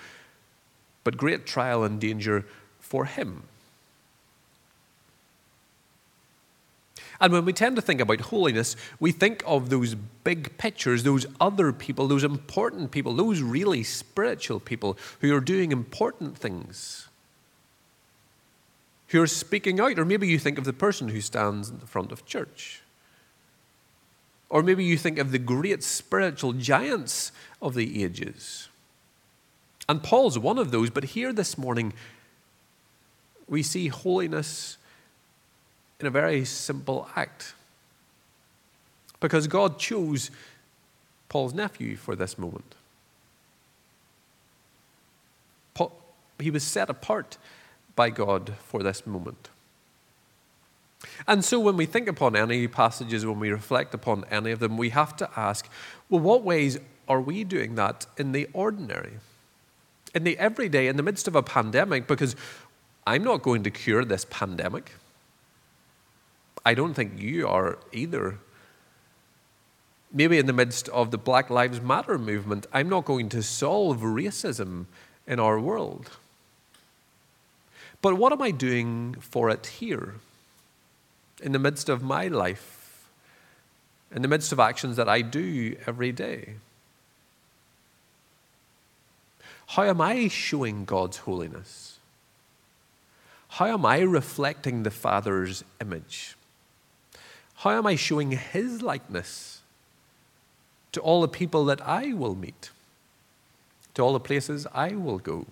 but 1.04 1.17
great 1.17 1.45
trial 1.45 1.84
and 1.84 1.99
danger 1.99 2.45
for 2.80 3.06
him. 3.06 3.43
And 7.21 7.32
when 7.32 7.45
we 7.45 7.54
tend 7.54 7.78
to 7.78 7.82
think 7.82 8.01
about 8.01 8.19
holiness, 8.19 8.75
we 8.99 9.12
think 9.12 9.41
of 9.45 9.69
those 9.69 9.95
big 9.95 10.58
pictures, 10.58 11.04
those 11.04 11.25
other 11.39 11.71
people, 11.71 12.08
those 12.08 12.25
important 12.25 12.91
people, 12.91 13.13
those 13.13 13.41
really 13.41 13.84
spiritual 13.84 14.60
people 14.60 14.97
who 15.21 15.34
are 15.34 15.39
doing 15.39 15.71
important 15.71 16.38
things, 16.38 17.08
who 19.08 19.21
are 19.21 19.28
speaking 19.28 19.80
out. 19.80 19.97
Or 19.97 20.04
maybe 20.04 20.28
you 20.28 20.38
think 20.38 20.58
of 20.58 20.65
the 20.65 20.73
person 20.73 21.08
who 21.08 21.21
stands 21.21 21.69
in 21.69 21.80
the 21.80 21.88
front 21.88 22.12
of 22.12 22.25
church. 22.25 22.82
Or 24.55 24.63
maybe 24.63 24.85
you 24.85 24.97
think 24.97 25.17
of 25.17 25.33
the 25.33 25.37
great 25.37 25.83
spiritual 25.83 26.53
giants 26.53 27.33
of 27.61 27.73
the 27.73 28.01
ages. 28.01 28.69
And 29.89 30.01
Paul's 30.01 30.39
one 30.39 30.57
of 30.57 30.71
those, 30.71 30.89
but 30.89 31.03
here 31.03 31.33
this 31.33 31.57
morning, 31.57 31.91
we 33.49 33.61
see 33.61 33.89
holiness 33.89 34.77
in 35.99 36.07
a 36.07 36.09
very 36.09 36.45
simple 36.45 37.09
act. 37.17 37.53
Because 39.19 39.45
God 39.47 39.77
chose 39.77 40.31
Paul's 41.27 41.53
nephew 41.53 41.97
for 41.97 42.15
this 42.15 42.37
moment. 42.37 42.75
Paul, 45.73 45.91
he 46.39 46.49
was 46.49 46.63
set 46.63 46.89
apart 46.89 47.37
by 47.97 48.09
God 48.09 48.53
for 48.63 48.83
this 48.83 49.05
moment. 49.05 49.49
And 51.27 51.43
so, 51.43 51.60
when 51.60 51.77
we 51.77 51.86
think 51.86 52.08
upon 52.08 52.36
any 52.36 52.67
passages, 52.67 53.25
when 53.25 53.39
we 53.39 53.49
reflect 53.49 53.93
upon 53.93 54.25
any 54.31 54.51
of 54.51 54.60
them, 54.60 54.77
we 54.77 54.89
have 54.89 55.15
to 55.17 55.29
ask 55.36 55.69
well, 56.10 56.21
what 56.21 56.43
ways 56.43 56.79
are 57.08 57.21
we 57.21 57.43
doing 57.43 57.75
that 57.75 58.05
in 58.17 58.31
the 58.31 58.47
ordinary? 58.53 59.13
In 60.13 60.23
the 60.23 60.38
everyday, 60.38 60.88
in 60.88 60.97
the 60.97 61.03
midst 61.03 61.27
of 61.27 61.36
a 61.36 61.43
pandemic, 61.43 62.08
because 62.08 62.36
I'm 63.05 63.23
not 63.23 63.41
going 63.41 63.63
to 63.63 63.71
cure 63.71 64.05
this 64.05 64.25
pandemic. 64.29 64.91
I 66.65 66.73
don't 66.73 66.93
think 66.93 67.21
you 67.21 67.47
are 67.47 67.77
either. 67.91 68.39
Maybe 70.12 70.39
in 70.39 70.45
the 70.45 70.53
midst 70.53 70.89
of 70.89 71.12
the 71.12 71.17
Black 71.17 71.49
Lives 71.49 71.81
Matter 71.81 72.17
movement, 72.17 72.65
I'm 72.73 72.89
not 72.89 73.05
going 73.05 73.29
to 73.29 73.43
solve 73.43 73.99
racism 73.99 74.86
in 75.27 75.39
our 75.39 75.60
world. 75.60 76.10
But 78.01 78.15
what 78.15 78.31
am 78.31 78.41
I 78.41 78.51
doing 78.51 79.15
for 79.19 79.49
it 79.49 79.65
here? 79.65 80.15
In 81.45 81.51
the 81.51 81.60
midst 81.60 81.89
of 81.89 82.01
my 82.01 82.27
life, 82.27 83.08
in 84.12 84.23
the 84.23 84.27
midst 84.27 84.51
of 84.51 84.60
actions 84.60 84.95
that 84.95 85.08
I 85.08 85.21
do 85.21 85.75
every 85.86 86.12
day? 86.12 86.55
How 89.67 89.84
am 89.84 90.01
I 90.01 90.27
showing 90.27 90.86
God's 90.86 91.17
holiness? 91.17 91.99
How 93.47 93.67
am 93.67 93.86
I 93.86 93.99
reflecting 93.99 94.81
the 94.81 94.89
Father's 94.89 95.63
image? 95.79 96.36
How 97.58 97.69
am 97.77 97.86
I 97.86 97.95
showing 97.95 98.31
His 98.31 98.81
likeness 98.81 99.62
to 100.93 100.99
all 100.99 101.21
the 101.21 101.27
people 101.27 101.63
that 101.65 101.79
I 101.79 102.13
will 102.13 102.34
meet, 102.34 102.71
to 103.93 104.01
all 104.01 104.13
the 104.13 104.19
places 104.19 104.65
I 104.73 104.95
will 104.95 105.19
go? 105.19 105.45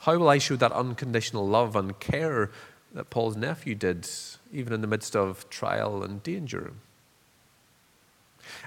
How 0.00 0.16
will 0.16 0.28
I 0.28 0.38
show 0.38 0.56
that 0.56 0.72
unconditional 0.72 1.46
love 1.46 1.76
and 1.76 1.98
care 2.00 2.50
that 2.94 3.10
Paul's 3.10 3.36
nephew 3.36 3.74
did, 3.74 4.08
even 4.52 4.72
in 4.72 4.80
the 4.80 4.86
midst 4.86 5.14
of 5.14 5.48
trial 5.50 6.02
and 6.02 6.22
danger? 6.22 6.72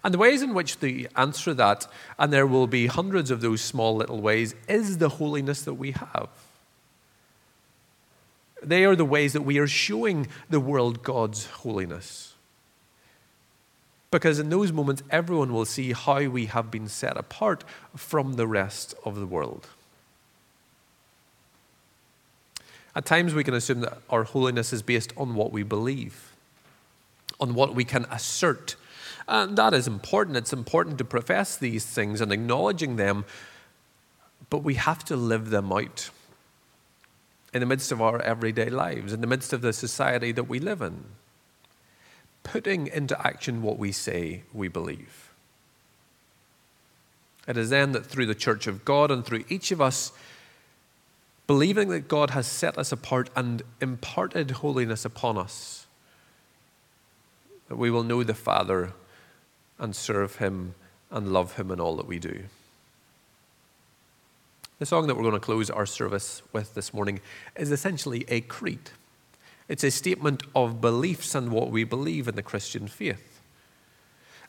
And 0.04 0.14
the 0.14 0.18
ways 0.18 0.42
in 0.42 0.54
which 0.54 0.80
they 0.80 1.08
answer 1.16 1.54
that, 1.54 1.88
and 2.20 2.32
there 2.32 2.48
will 2.48 2.68
be 2.68 2.88
hundreds 2.88 3.32
of 3.32 3.42
those 3.42 3.62
small 3.62 3.96
little 3.96 4.22
ways, 4.22 4.56
is 4.68 4.98
the 4.98 5.10
holiness 5.10 5.62
that 5.64 5.74
we 5.76 5.92
have. 5.92 6.30
They 8.64 8.86
are 8.86 8.96
the 8.96 9.06
ways 9.06 9.34
that 9.34 9.42
we 9.42 9.58
are 9.58 9.68
showing 9.68 10.28
the 10.50 10.60
world 10.60 11.02
God's 11.02 11.48
holiness. 11.48 12.36
Because 14.12 14.40
in 14.40 14.50
those 14.50 14.72
moments, 14.72 15.04
everyone 15.10 15.54
will 15.54 15.66
see 15.66 15.94
how 15.94 16.28
we 16.28 16.48
have 16.48 16.70
been 16.70 16.88
set 16.88 17.18
apart 17.18 17.64
from 17.96 18.34
the 18.34 18.46
rest 18.46 18.94
of 19.04 19.16
the 19.16 19.26
world. 19.26 19.68
At 22.96 23.06
times, 23.06 23.34
we 23.34 23.44
can 23.44 23.54
assume 23.54 23.82
that 23.82 24.00
our 24.10 24.24
holiness 24.24 24.74
is 24.74 24.82
based 24.82 25.14
on 25.16 25.36
what 25.36 25.52
we 25.52 25.64
believe, 25.64 26.34
on 27.40 27.54
what 27.54 27.74
we 27.74 27.86
can 27.86 28.06
assert. 28.12 28.76
And 29.28 29.58
that 29.58 29.74
is 29.74 29.88
important. 29.88 30.38
It's 30.38 30.52
important 30.52 30.98
to 30.98 31.06
profess 31.06 31.56
these 31.56 31.86
things 31.86 32.20
and 32.20 32.32
acknowledging 32.34 32.98
them, 32.98 33.26
but 34.50 34.64
we 34.64 34.74
have 34.74 35.06
to 35.06 35.16
live 35.16 35.50
them 35.52 35.72
out 35.72 36.10
in 37.54 37.60
the 37.60 37.66
midst 37.66 37.92
of 37.92 38.02
our 38.02 38.22
everyday 38.22 38.70
lives, 38.70 39.14
in 39.14 39.22
the 39.22 39.28
midst 39.28 39.54
of 39.54 39.62
the 39.62 39.74
society 39.74 40.32
that 40.32 40.46
we 40.46 40.60
live 40.60 40.82
in, 40.82 41.04
putting 42.44 42.88
into 42.88 43.20
action 43.26 43.62
what 43.62 43.78
we 43.78 43.92
say 43.92 44.44
we 44.54 44.68
believe. 44.68 45.30
It 47.48 47.58
is 47.58 47.70
then 47.70 47.92
that 47.92 48.06
through 48.06 48.28
the 48.28 48.36
church 48.36 48.68
of 48.68 48.86
God 48.86 49.12
and 49.12 49.26
through 49.26 49.44
each 49.50 49.72
of 49.72 49.82
us, 49.82 50.12
believing 51.48 51.90
that 51.90 52.08
God 52.08 52.32
has 52.32 52.48
set 52.48 52.78
us 52.78 52.92
apart 52.92 53.30
and 53.36 53.62
imparted 53.82 54.52
holiness 54.52 55.06
upon 55.06 55.38
us, 55.38 55.86
that 57.68 57.78
we 57.78 57.90
will 57.92 58.04
know 58.04 58.24
the 58.24 58.34
Father 58.34 58.94
and 59.80 59.96
serve 59.96 60.38
Him 60.38 60.76
and 61.10 61.34
love 61.34 61.56
Him 61.56 61.72
in 61.72 61.80
all 61.80 61.96
that 61.98 62.08
we 62.08 62.20
do. 62.20 62.44
The 64.80 64.86
song 64.86 65.08
that 65.08 65.16
we're 65.16 65.22
going 65.22 65.36
to 65.36 65.40
close 65.40 65.70
our 65.70 65.86
service 65.86 66.42
with 66.54 66.74
this 66.74 66.94
morning 66.94 67.20
is 67.56 67.72
essentially 67.72 68.26
a 68.28 68.42
creed. 68.42 68.90
It's 69.68 69.84
a 69.84 69.92
statement 69.92 70.44
of 70.56 70.82
beliefs 70.82 71.36
and 71.36 71.52
what 71.52 71.70
we 71.70 71.84
believe 71.84 72.28
in 72.28 72.36
the 72.36 72.42
Christian 72.42 72.88
faith. 72.88 73.31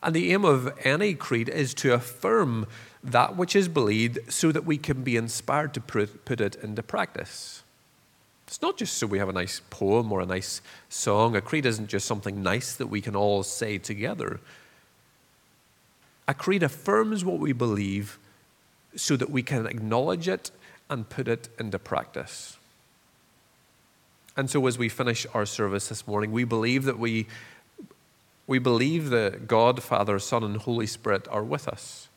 And 0.02 0.14
the 0.14 0.32
aim 0.32 0.44
of 0.44 0.72
any 0.84 1.14
creed 1.14 1.48
is 1.48 1.74
to 1.74 1.94
affirm 1.94 2.66
that 3.04 3.36
which 3.36 3.54
is 3.54 3.68
believed 3.68 4.32
so 4.32 4.50
that 4.52 4.64
we 4.64 4.76
can 4.76 5.02
be 5.02 5.16
inspired 5.16 5.74
to 5.74 5.80
put 5.80 6.40
it 6.40 6.54
into 6.56 6.82
practice. 6.82 7.62
It's 8.46 8.60
not 8.60 8.76
just 8.76 8.98
so 8.98 9.06
we 9.06 9.18
have 9.18 9.28
a 9.28 9.32
nice 9.32 9.62
poem 9.70 10.12
or 10.12 10.20
a 10.20 10.26
nice 10.26 10.60
song. 10.88 11.36
A 11.36 11.40
creed 11.40 11.64
isn't 11.64 11.86
just 11.86 12.06
something 12.06 12.42
nice 12.42 12.74
that 12.74 12.88
we 12.88 13.00
can 13.00 13.16
all 13.16 13.42
say 13.42 13.78
together. 13.78 14.40
A 16.28 16.34
creed 16.34 16.62
affirms 16.62 17.24
what 17.24 17.38
we 17.38 17.52
believe 17.52 18.18
so 18.94 19.16
that 19.16 19.30
we 19.30 19.42
can 19.42 19.66
acknowledge 19.66 20.28
it 20.28 20.50
and 20.90 21.08
put 21.08 21.28
it 21.28 21.48
into 21.58 21.78
practice. 21.78 22.58
And 24.36 24.50
so, 24.50 24.66
as 24.66 24.78
we 24.78 24.88
finish 24.88 25.26
our 25.34 25.46
service 25.46 25.88
this 25.88 26.06
morning, 26.06 26.32
we 26.32 26.44
believe 26.44 26.84
that 26.84 26.98
we, 26.98 27.26
we 28.46 28.58
believe 28.58 29.10
that 29.10 29.46
God, 29.46 29.82
Father, 29.82 30.18
Son, 30.18 30.42
and 30.42 30.56
Holy 30.56 30.86
Spirit 30.86 31.28
are 31.28 31.44
with 31.44 31.68
us. 31.68 32.08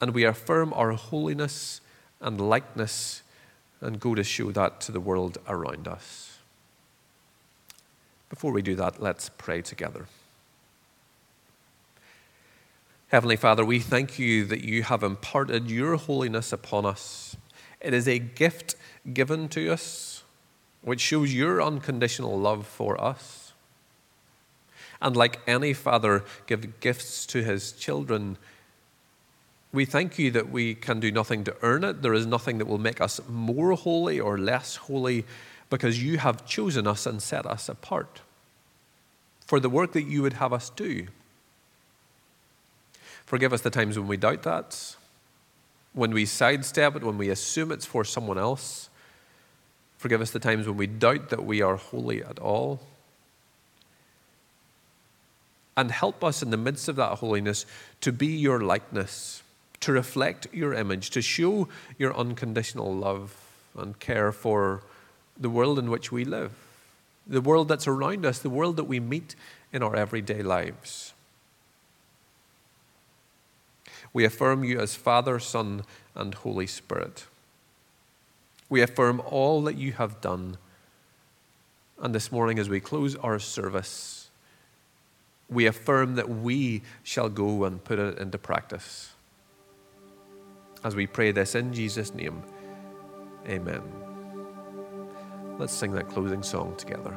And 0.00 0.14
we 0.14 0.24
affirm 0.24 0.72
our 0.72 0.92
holiness 0.92 1.80
and 2.20 2.40
likeness 2.40 3.22
and 3.80 4.00
go 4.00 4.14
to 4.14 4.24
show 4.24 4.50
that 4.52 4.80
to 4.82 4.92
the 4.92 5.00
world 5.00 5.38
around 5.48 5.88
us. 5.88 6.38
Before 8.30 8.52
we 8.52 8.62
do 8.62 8.74
that, 8.76 9.00
let's 9.00 9.28
pray 9.28 9.62
together. 9.62 10.06
Heavenly 13.08 13.36
Father, 13.36 13.64
we 13.64 13.78
thank 13.78 14.18
you 14.18 14.44
that 14.46 14.64
you 14.64 14.82
have 14.82 15.02
imparted 15.02 15.70
your 15.70 15.96
holiness 15.96 16.52
upon 16.52 16.84
us. 16.84 17.36
It 17.80 17.94
is 17.94 18.08
a 18.08 18.18
gift 18.18 18.74
given 19.12 19.48
to 19.50 19.70
us 19.70 20.24
which 20.82 21.00
shows 21.00 21.32
your 21.32 21.62
unconditional 21.62 22.38
love 22.38 22.66
for 22.66 23.00
us. 23.00 23.43
And 25.04 25.14
like 25.14 25.38
any 25.46 25.74
father 25.74 26.24
give 26.46 26.80
gifts 26.80 27.26
to 27.26 27.42
his 27.42 27.72
children, 27.72 28.38
we 29.70 29.84
thank 29.84 30.18
you 30.18 30.30
that 30.30 30.48
we 30.50 30.74
can 30.74 30.98
do 30.98 31.12
nothing 31.12 31.44
to 31.44 31.54
earn 31.60 31.84
it. 31.84 32.00
There 32.00 32.14
is 32.14 32.24
nothing 32.24 32.56
that 32.56 32.66
will 32.66 32.78
make 32.78 33.02
us 33.02 33.20
more 33.28 33.72
holy 33.72 34.18
or 34.18 34.38
less 34.38 34.76
holy 34.76 35.26
because 35.68 36.02
you 36.02 36.16
have 36.18 36.46
chosen 36.46 36.86
us 36.86 37.04
and 37.04 37.20
set 37.20 37.44
us 37.44 37.68
apart 37.68 38.22
for 39.46 39.60
the 39.60 39.68
work 39.68 39.92
that 39.92 40.04
you 40.04 40.22
would 40.22 40.34
have 40.34 40.54
us 40.54 40.70
do. 40.70 41.08
Forgive 43.26 43.52
us 43.52 43.60
the 43.60 43.70
times 43.70 43.98
when 43.98 44.08
we 44.08 44.16
doubt 44.16 44.42
that, 44.44 44.96
when 45.92 46.12
we 46.12 46.24
sidestep 46.24 46.96
it, 46.96 47.02
when 47.02 47.18
we 47.18 47.28
assume 47.28 47.72
it's 47.72 47.84
for 47.84 48.04
someone 48.04 48.38
else. 48.38 48.88
Forgive 49.98 50.22
us 50.22 50.30
the 50.30 50.38
times 50.38 50.66
when 50.66 50.78
we 50.78 50.86
doubt 50.86 51.28
that 51.28 51.44
we 51.44 51.60
are 51.60 51.76
holy 51.76 52.24
at 52.24 52.38
all. 52.38 52.80
And 55.76 55.90
help 55.90 56.22
us 56.22 56.42
in 56.42 56.50
the 56.50 56.56
midst 56.56 56.88
of 56.88 56.96
that 56.96 57.18
holiness 57.18 57.66
to 58.00 58.12
be 58.12 58.28
your 58.28 58.60
likeness, 58.60 59.42
to 59.80 59.92
reflect 59.92 60.46
your 60.52 60.72
image, 60.72 61.10
to 61.10 61.22
show 61.22 61.68
your 61.98 62.16
unconditional 62.16 62.94
love 62.94 63.36
and 63.76 63.98
care 63.98 64.30
for 64.30 64.82
the 65.36 65.50
world 65.50 65.78
in 65.78 65.90
which 65.90 66.12
we 66.12 66.24
live, 66.24 66.52
the 67.26 67.40
world 67.40 67.68
that's 67.68 67.88
around 67.88 68.24
us, 68.24 68.38
the 68.38 68.50
world 68.50 68.76
that 68.76 68.84
we 68.84 69.00
meet 69.00 69.34
in 69.72 69.82
our 69.82 69.96
everyday 69.96 70.42
lives. 70.42 71.12
We 74.12 74.24
affirm 74.24 74.62
you 74.62 74.78
as 74.78 74.94
Father, 74.94 75.40
Son, 75.40 75.82
and 76.14 76.34
Holy 76.34 76.68
Spirit. 76.68 77.26
We 78.68 78.80
affirm 78.80 79.20
all 79.26 79.60
that 79.62 79.76
you 79.76 79.92
have 79.92 80.20
done. 80.20 80.56
And 82.00 82.14
this 82.14 82.30
morning, 82.30 82.60
as 82.60 82.68
we 82.68 82.78
close 82.78 83.16
our 83.16 83.40
service, 83.40 84.23
we 85.48 85.66
affirm 85.66 86.14
that 86.16 86.28
we 86.28 86.82
shall 87.02 87.28
go 87.28 87.64
and 87.64 87.82
put 87.82 87.98
it 87.98 88.18
into 88.18 88.38
practice. 88.38 89.12
As 90.82 90.94
we 90.94 91.06
pray 91.06 91.32
this 91.32 91.54
in 91.54 91.72
Jesus' 91.72 92.14
name, 92.14 92.42
amen. 93.48 93.82
Let's 95.58 95.72
sing 95.72 95.92
that 95.92 96.08
closing 96.08 96.42
song 96.42 96.76
together. 96.76 97.16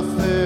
nothing. 0.00 0.39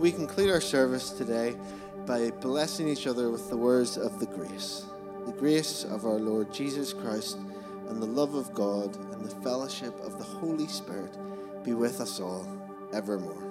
And 0.00 0.04
we 0.06 0.12
conclude 0.12 0.48
our 0.48 0.62
service 0.62 1.10
today 1.10 1.54
by 2.06 2.30
blessing 2.30 2.88
each 2.88 3.06
other 3.06 3.30
with 3.30 3.50
the 3.50 3.56
words 3.58 3.98
of 3.98 4.18
the 4.18 4.24
grace. 4.24 4.86
The 5.26 5.32
grace 5.32 5.84
of 5.84 6.06
our 6.06 6.18
Lord 6.18 6.50
Jesus 6.54 6.94
Christ 6.94 7.36
and 7.90 8.00
the 8.00 8.06
love 8.06 8.34
of 8.34 8.54
God 8.54 8.96
and 9.12 9.22
the 9.22 9.42
fellowship 9.42 9.94
of 10.00 10.16
the 10.16 10.24
Holy 10.24 10.68
Spirit 10.68 11.18
be 11.62 11.74
with 11.74 12.00
us 12.00 12.18
all 12.18 12.48
evermore. 12.94 13.49